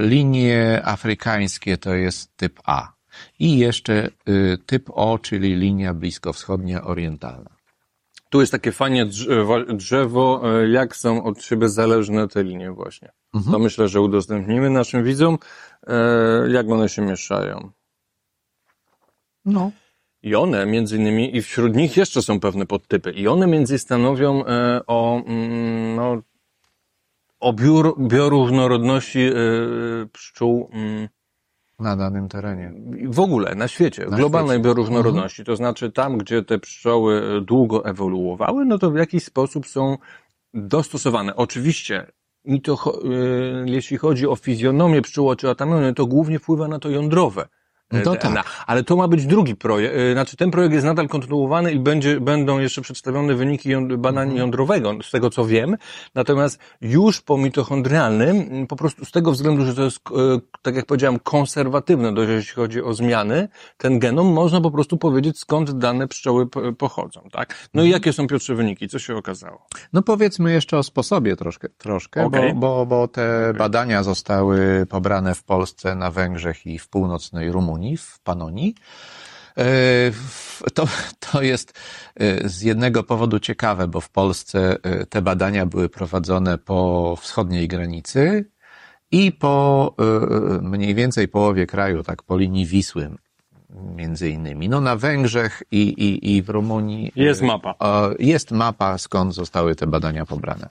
[0.00, 2.92] Linie afrykańskie to jest typ A.
[3.38, 4.10] I jeszcze
[4.66, 7.50] typ O, czyli linia bliskowschodnia orientalna.
[8.32, 13.12] Tu jest takie fajnie drzewo, drzewo, e, jak są od siebie zależne te linie właśnie.
[13.50, 15.38] To myślę, że udostępnimy naszym widzom,
[15.86, 15.94] e,
[16.50, 17.70] jak one się mieszają.
[19.44, 19.70] No.
[20.22, 24.46] I one między innymi, i wśród nich jeszcze są pewne podtypy, i one między stanowią
[24.46, 26.22] e, o, mm, no,
[27.40, 29.32] o biur, bioróżnorodności e,
[30.12, 31.08] pszczół mm,
[31.78, 32.72] Na danym terenie.
[33.08, 34.68] w ogóle na świecie, Na globalnej świecie.
[34.68, 34.74] Mhm.
[34.76, 35.44] bioróżnorodności.
[35.44, 39.98] To znaczy tam, gdzie te pszczoły e, długo ewoluowały, no to w jakiś sposób są
[40.54, 41.36] dostosowane.
[41.36, 42.06] Oczywiście,
[42.44, 43.08] i to, e,
[43.66, 47.48] jeśli chodzi o fizjonomię pszczół oczyatamiony, to głównie wpływa na to jądrowe.
[47.92, 48.44] No tak.
[48.66, 52.20] Ale to ma być drugi projekt, e, znaczy ten projekt jest nadal kontynuowany i będzie,
[52.20, 54.38] będą jeszcze przedstawione wyniki ją- badań Mhm.
[54.38, 55.76] jądrowego, z tego co wiem.
[56.14, 60.86] Natomiast już po mitochondrialnym, po prostu z tego względu, że to jest, e, tak jak
[60.86, 66.08] powiedziałem, konserwatywne dość, jeśli chodzi o zmiany, ten genom, można po prostu powiedzieć, skąd dane
[66.08, 67.68] pszczoły po- pochodzą, tak?
[67.74, 67.92] No i Mhm.
[67.92, 68.88] jakie są, Piotrze, wyniki?
[68.88, 69.66] Co się okazało?
[69.92, 72.54] No powiedzmy jeszcze o sposobie troszkę, troszkę Okej.
[72.54, 77.81] bo, bo, bo te badania zostały pobrane w Polsce, na Węgrzech i w północnej Rumunii,
[77.96, 78.74] w Panonii.
[79.58, 79.64] E,
[80.74, 80.86] To,
[81.20, 81.72] to jest
[82.16, 87.68] e, z jednego powodu ciekawe, bo w Polsce e, te badania były prowadzone po wschodniej
[87.68, 88.44] granicy
[89.10, 89.94] i po
[90.62, 93.10] mniej więcej połowie kraju, tak po linii Wisły
[93.96, 94.68] między innymi.
[94.68, 97.74] No na Węgrzech i, i, i w Rumunii Jest mapa.
[98.18, 100.68] Jest mapa, skąd zostały te badania pobrane.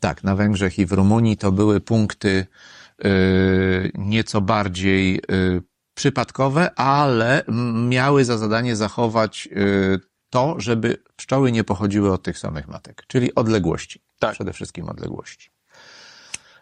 [0.00, 2.46] Tak, na Węgrzech i w Rumunii to były punkty
[3.94, 5.20] nieco bardziej
[5.96, 7.44] przypadkowe, ale
[7.88, 9.98] miały za zadanie zachować e,
[10.30, 14.02] to, żeby pszczoły nie pochodziły od tych samych matek, czyli odległości.
[14.18, 14.32] Tak.
[14.34, 15.50] Przede wszystkim odległości.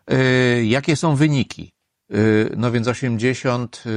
[0.06, 1.73] E, Jakie są wyniki?
[2.14, 2.16] E,
[2.56, 3.90] No więc 80 e,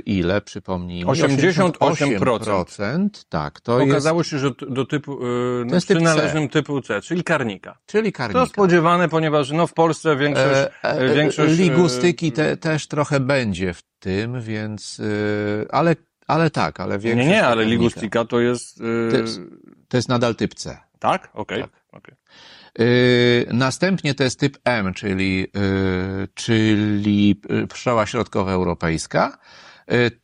[0.00, 1.10] ile, przypomnij mi?
[1.10, 1.70] 88%.
[1.72, 5.18] 88%, tak, to jest, Okazało się, że do typu,
[5.66, 7.78] no, jest typ przynależnym typu C, czyli karnika.
[7.86, 8.46] czyli To karnika.
[8.46, 13.74] spodziewane, ponieważ no w Polsce większość, E, e, większość ligustyki e, te, też trochę będzie
[13.74, 17.28] w tym, więc, e, ale, ale tak, ale Nie, większość.
[17.28, 17.70] nie, ale karnika.
[17.70, 18.78] ligustyka to jest,
[19.10, 19.40] To jest-
[19.88, 20.78] To jest nadal typ C.
[20.98, 21.30] tak?
[21.34, 21.60] Okej.
[21.62, 21.70] Tak.
[22.78, 29.38] Yy, Następnie to jest typ M, czyli, yy, czyli yy, pszczoła środkowoeuropejska.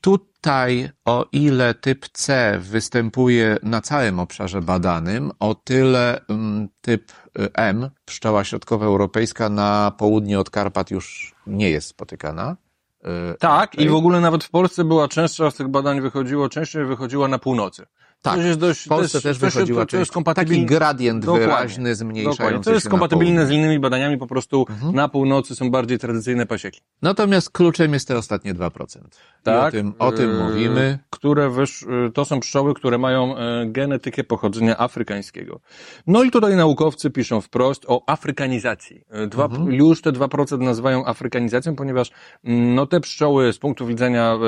[0.00, 7.48] Tutaj, o ile typ C występuje na całym obszarze badanym, o tyle mm, typ y,
[7.54, 12.56] M, pszczoła środkowoeuropejska na południe od Karpat już nie jest spotykana.
[13.38, 17.28] Tak, i w ogóle nawet w Polsce była częstsza z tych badań wychodziło, częściej wychodziła
[17.28, 17.86] na północy.
[18.22, 20.56] Tak, To jest dość, w Polsce też się- wychodziła to, to jest kompatybilne.
[20.64, 21.46] taki gradient Dokładnie.
[21.46, 22.60] wyraźny, zmniejszający Dokładnie.
[22.64, 23.42] To jest kompatybilne z.
[23.44, 23.60] Mhm.
[23.60, 26.80] innymi badaniami, po prostu na północy są bardziej tradycyjne pasieki.
[27.02, 29.00] Natomiast kluczem jest te ostatnie 2%.
[29.46, 30.98] I o tym, o tym yy, mówimy.
[31.10, 35.60] Które wysz, yy, to są pszczoły, które mają yy, genetykę pochodzenia afrykańskiego.
[36.06, 39.04] No i tutaj naukowcy piszą wprost o afrykanizacji.
[39.12, 39.72] Yy, Dwa, Mhm.
[39.72, 42.10] Już te 2% nazywają afrykanizacją, ponieważ
[42.44, 44.38] mm, no, te pszczoły z punktu widzenia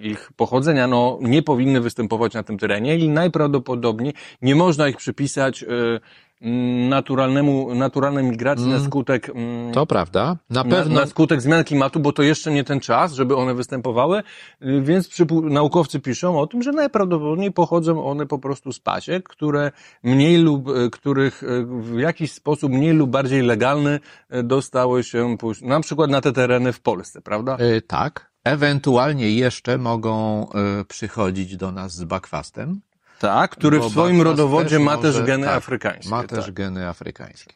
[0.00, 5.62] ich pochodzenia no, nie powinny występować na tym terenie i najprawdopodobniej nie można ich przypisać
[5.62, 6.00] yy,
[6.40, 10.36] mm, naturalnemu, naturalnej migracji na skutek mm, To prawda.
[10.50, 13.54] Na na, pewno na skutek zmian klimatu, bo to jeszcze nie ten czas, żeby one
[13.54, 15.10] występowały, y, więc
[15.42, 20.68] naukowcy piszą o tym, że najprawdopodobniej pochodzą one po prostu z pasiek, które mniej lub,
[20.68, 24.00] y, których y, w jakiś sposób mniej lub bardziej legalny
[24.34, 27.56] y, dostały się na przykład na te tereny w Polsce, prawda?
[27.60, 28.28] y, tak.
[28.44, 30.46] Ewentualnie jeszcze mogą
[30.80, 32.80] y, przychodzić do nas z bakwastem.
[33.18, 36.10] Tak, który w swoim rodowodzie też ma może- też geny tak, afrykańskie.
[36.10, 36.54] Ma też tak.
[36.54, 37.54] geny afrykańskie.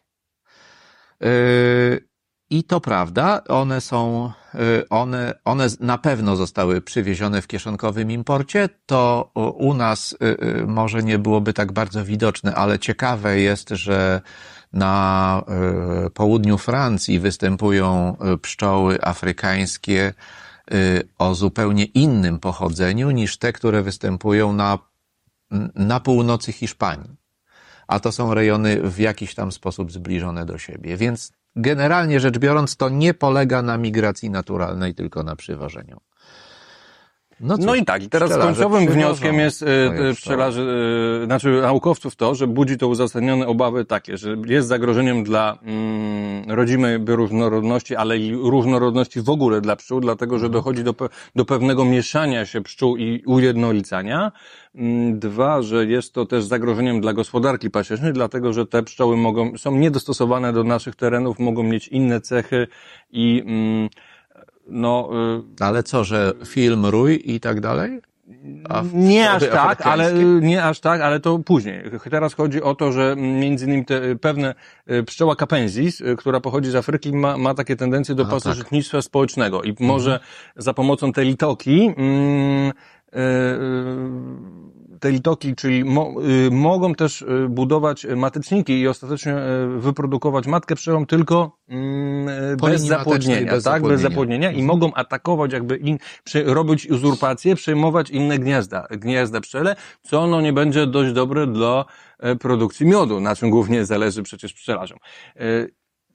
[1.24, 2.08] Y,
[2.50, 8.68] I to prawda, one są, y, one, one na pewno zostały przywiezione w kieszonkowym imporcie.
[8.86, 10.16] To u- nas
[10.62, 14.20] y, może nie byłoby tak bardzo widoczne, ale ciekawe jest, że
[14.72, 15.44] na
[16.14, 20.14] południu Francji występują pszczoły afrykańskie
[21.18, 24.78] o zupełnie innym pochodzeniu niż te, które występują na,
[25.74, 27.22] na północy Hiszpanii
[27.92, 30.96] a to są rejony w jakiś tam sposób zbliżone do siebie.
[30.96, 36.00] Więc generalnie rzecz biorąc, to nie polega na migracji naturalnej, tylko na przywożeniu.
[37.42, 40.14] No, cóż, No i tak, i teraz końcowym wnioskiem jest pszczoły.
[40.14, 40.66] pszczelarzy,
[41.22, 46.50] e, znaczy naukowców to, że budzi to uzasadnione obawy takie, że jest zagrożeniem dla mm,
[46.50, 50.94] rodzimej bioróżnorodności, ale i różnorodności w ogóle dla pszczół, dlatego że dochodzi do,
[51.36, 54.32] do pewnego mieszania się pszczół i ujednolicania.
[54.74, 59.58] Mm, Dwa, że jest to też zagrożeniem dla gospodarki pasiecznej, dlatego że te pszczoły mogą,
[59.58, 62.66] są niedostosowane do naszych terenów, mogą mieć inne cechy
[63.10, 63.88] i mm,
[64.66, 65.10] no,
[65.60, 68.00] y, Ale co, że film Rój i tak dalej?
[68.94, 70.46] Nie aż tak, ale afrykańskie?
[70.46, 71.82] nie aż tak, ale to później.
[72.10, 74.54] Teraz chodzi o to, że między innymi te pewne
[74.90, 78.34] y, pszczoła capensis, y, która pochodzi z Afryki, ma, ma takie tendencje do A, tak.
[78.34, 80.20] pasożytnictwa społecznego i może
[80.56, 82.72] za pomocą tej litoki mm, y,
[85.02, 86.14] y, te litoki, czyli mo,
[86.46, 92.56] y, mogą też y, budować mateczniki i ostatecznie y, wyprodukować matkę pszczołą tylko mm, y,
[92.56, 93.82] bez zapłodnienia, bez tak?
[93.82, 94.10] Bez zapłodnienia.
[94.10, 100.26] zapłodnienia i mogą atakować jakby in, przy, robić uzurpację, przejmować inne gniazda, gniazda pszczele, co
[100.26, 101.84] no nie będzie dość dobre dla
[102.18, 104.98] e, produkcji miodu, na czym głównie zależy przecież pszczelarzom.
[105.36, 105.42] E,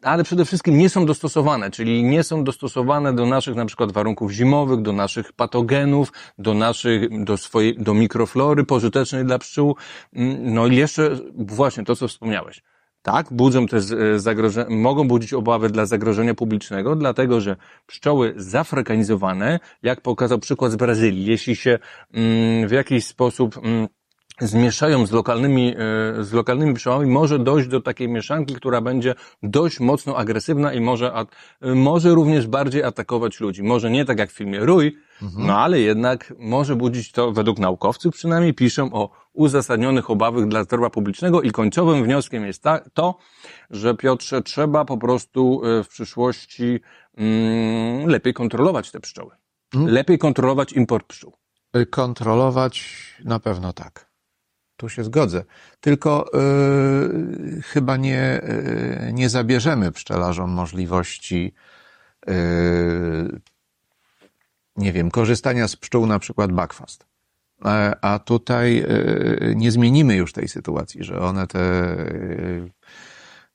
[0.01, 4.31] ale przede wszystkim nie są dostosowane, czyli nie są dostosowane do naszych na przykład warunków
[4.31, 9.75] zimowych, do naszych patogenów, do naszych, do swojej, do mikroflory pożytecznej dla pszczół.
[10.13, 12.63] Mm, No i jeszcze właśnie to, co wspomniałeś.
[13.01, 13.81] Tak, budzą te
[14.19, 20.75] zagrożenia, mogą budzić obawy dla zagrożenia publicznego, dlatego że pszczoły zafrykanizowane, jak pokazał przykład z
[20.75, 21.79] Brazylii, jeśli się
[22.13, 23.87] mm, w jakiś sposób mm,
[24.39, 25.75] zmieszają z lokalnymi,
[26.19, 30.81] e, z lokalnymi pszczołami, może dojść do takiej mieszanki, która będzie dość mocno agresywna i
[30.81, 33.63] może, at, e, może również bardziej atakować ludzi.
[33.63, 34.97] Może nie tak jak w filmie Rój,
[35.37, 40.89] no ale jednak może budzić to, według naukowców przynajmniej, piszą o uzasadnionych obawach dla zdrowia
[40.89, 43.17] publicznego i końcowym wnioskiem jest ta, to,
[43.69, 46.79] że Piotrze, trzeba po prostu e, w przyszłości
[47.17, 49.35] mm, lepiej kontrolować te pszczoły.
[49.75, 49.87] Mm.
[49.87, 51.33] Lepiej kontrolować import pszczół.
[51.75, 52.85] Y, Kontrolować
[53.25, 54.06] na pewno tak.
[54.77, 55.43] Tu się zgodzę.
[55.81, 56.29] Tylko
[57.57, 61.53] y, chyba nie, y, nie zabierzemy pszczelarzom możliwości,
[62.29, 62.33] y,
[64.75, 67.05] nie wiem, korzystania z pszczół na przykład backfast.
[67.65, 68.85] E, A tutaj
[69.55, 71.97] nie zmienimy już tej sytuacji, że one te,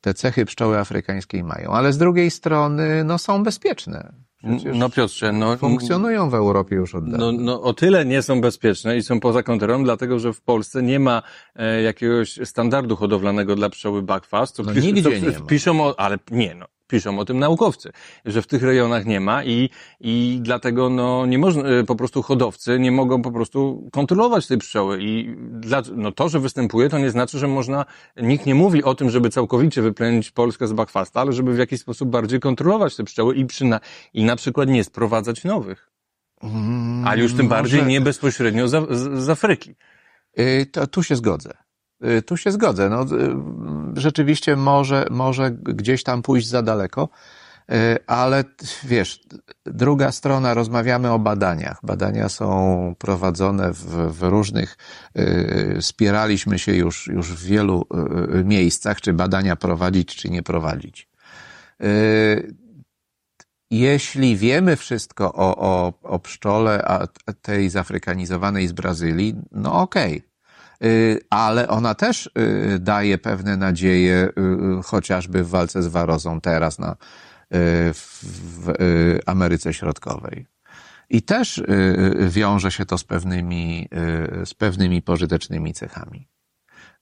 [0.03, 1.71] te cechy pszczoły afrykańskiej mają.
[1.71, 4.13] Ale z drugiej strony, no, są bezpieczne.
[4.43, 7.19] Przecież No Piotrze, no, funkcjonują w Europie już od dawna.
[7.19, 10.83] No, no o tyle nie są bezpieczne i są poza kontrolą, dlatego że w Polsce
[10.83, 11.23] nie ma
[11.57, 14.57] e, jakiegoś standardu hodowlanego dla pszczoły backfast.
[14.57, 15.47] Co No co nie ma.
[15.47, 16.67] Piszą o, ale nie no.
[16.93, 17.93] Piszą o tym naukowcy,
[18.25, 19.71] że w tych rejonach nie ma i,
[20.01, 24.59] i dlatego no nie można, e, po prostu hodowcy nie mogą po prostu kontrolować tej
[24.59, 27.85] pszczoły i dla, no to, że występuje, to nie znaczy, że można,
[28.17, 31.81] nikt nie mówi o tym, żeby całkowicie wyplenić Polskę z backfasta, ale żeby w jakiś
[31.81, 33.81] sposób bardziej kontrolować te pszczoły i przyna,
[34.15, 35.91] i na przykład nie sprowadzać nowych.
[36.43, 39.75] Mm, A już tym bardziej może- nie bezpośrednio z, z, z Afryki.
[40.39, 41.53] Y, To, tu się zgodzę.
[42.05, 42.89] Y, Tu się zgodzę.
[42.89, 43.37] No, y,
[44.01, 47.09] rzeczywiście może, może gdzieś tam pójść za daleko,
[47.73, 47.75] y,
[48.07, 48.45] ale
[48.85, 49.21] wiesz,
[49.67, 51.81] druga strona, rozmawiamy o badaniach.
[51.83, 53.87] Badania są prowadzone w,
[54.19, 54.77] w różnych,
[55.81, 57.87] spieraliśmy się już, już w wielu
[58.45, 61.09] miejscach, czy badania prowadzić, czy nie prowadzić.
[63.71, 67.07] Jeśli wiemy wszystko o, o, o pszczole, a
[67.43, 70.17] tej zafrykanizowanej z Brazylii, no okej.
[70.17, 70.32] Y,
[71.31, 76.79] Ale ona też y, daje pewne nadzieje, y, y, chociażby w walce z warozą teraz
[76.79, 76.97] na, y,
[77.93, 80.47] w, y, Ameryce Środkowej.
[81.13, 81.65] I też y,
[82.21, 83.89] y, wiąże się to z pewnymi,
[84.43, 86.29] y, z pewnymi pożytecznymi cechami.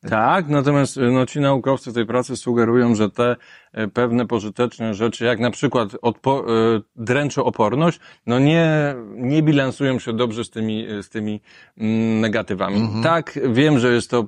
[0.09, 3.37] Tak, natomiast y, no, ci naukowcy tej pracy sugerują, że te
[3.79, 10.13] y, pewne pożyteczne rzeczy, jak na przykład odpo- y, dręczooporność, no nie, nie bilansują się
[10.13, 11.41] dobrze z tymi, z tymi
[11.79, 12.89] mm, negatywami.
[13.03, 14.27] Tak, wiem, że jest to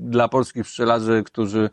[0.00, 1.70] dla polskich pszczelarzy, którzy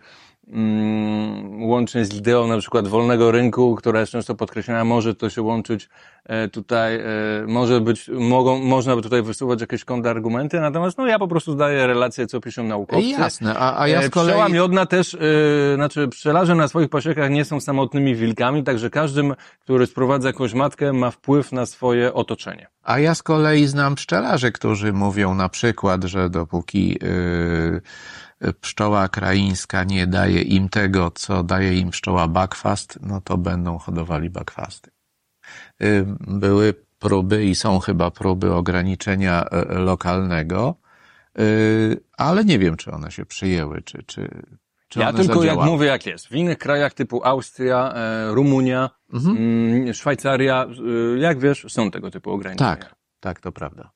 [0.50, 5.41] mm, łącznie z ideą na przykład wolnego rynku, która jest często podkreślana, może to się
[5.41, 5.89] łączyć
[6.26, 7.04] e, tutaj, e,
[7.47, 11.88] może być, mogą, można by tutaj wysuwać jakieś kontrargumenty, natomiast no ja po prostu zdaję
[11.88, 13.08] relację, co piszą naukowcy.
[13.08, 14.30] Jasne, a, a ja E, z kolei...
[14.30, 19.22] Pszczoła miodna też, yy, znaczy pszczelarze na swoich pasiekach nie są samotnymi wilkami, także każdy,
[19.60, 22.68] który sprowadza jakąś matkę, ma wpływ na swoje otoczenie.
[22.84, 27.82] A ja z kolei znam pszczelarzy, którzy mówią na przykład, że dopóki yy,
[28.62, 34.30] pszczoła kraińska nie daje im tego, co daje im pszczoła backfast, no to będą hodowali
[34.30, 34.92] backfasty.
[35.80, 40.76] Yy, były próby i są chyba próby ograniczenia e, lokalnego,
[41.38, 44.30] yy, ale nie wiem, czy one się przyjęły, czy, czy,
[44.88, 45.72] czy ja tylko jak zadziałały.
[45.72, 46.28] mówię jak jest.
[46.28, 49.38] W innych krajach typu Austria, e, Rumunia, Mhm.
[49.38, 50.66] mm, Szwajcaria,
[51.16, 52.76] y, jak wiesz, są tego typu ograniczenia.
[52.76, 52.96] Tak.
[53.20, 53.92] Tak, to prawda.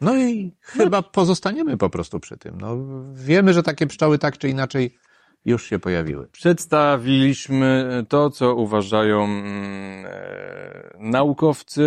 [0.00, 2.60] No i chyba pozostaniemy po prostu przy tym.
[2.60, 2.76] No,
[3.12, 4.98] wiemy, że takie pszczoły tak czy inaczej
[5.44, 6.28] już się pojawiły.
[6.32, 11.82] Przedstawiliśmy to, co uważają mm, e, naukowcy,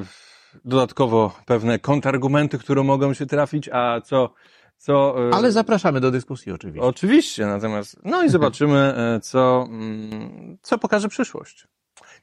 [0.00, 4.34] e, dodatkowo pewne kontrargumenty, które mogą się trafić, a co,
[4.76, 6.86] co e, Ale zapraszamy do dyskusji oczywiście.
[6.86, 11.68] Oczywiście, natomiast no i zobaczymy, e, co, mm, co pokaże przyszłość.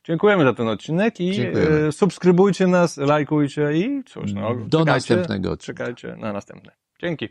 [0.03, 1.87] Dziękujemy za ten odcinek i Dziękujemy.
[1.87, 4.85] e, subskrybujcie nas, lajkujcie i cóż, no, Do czekajcie,
[5.15, 5.83] następnego odcinka.
[5.83, 6.71] czekajcie na następne.
[7.01, 7.29] Dzięki.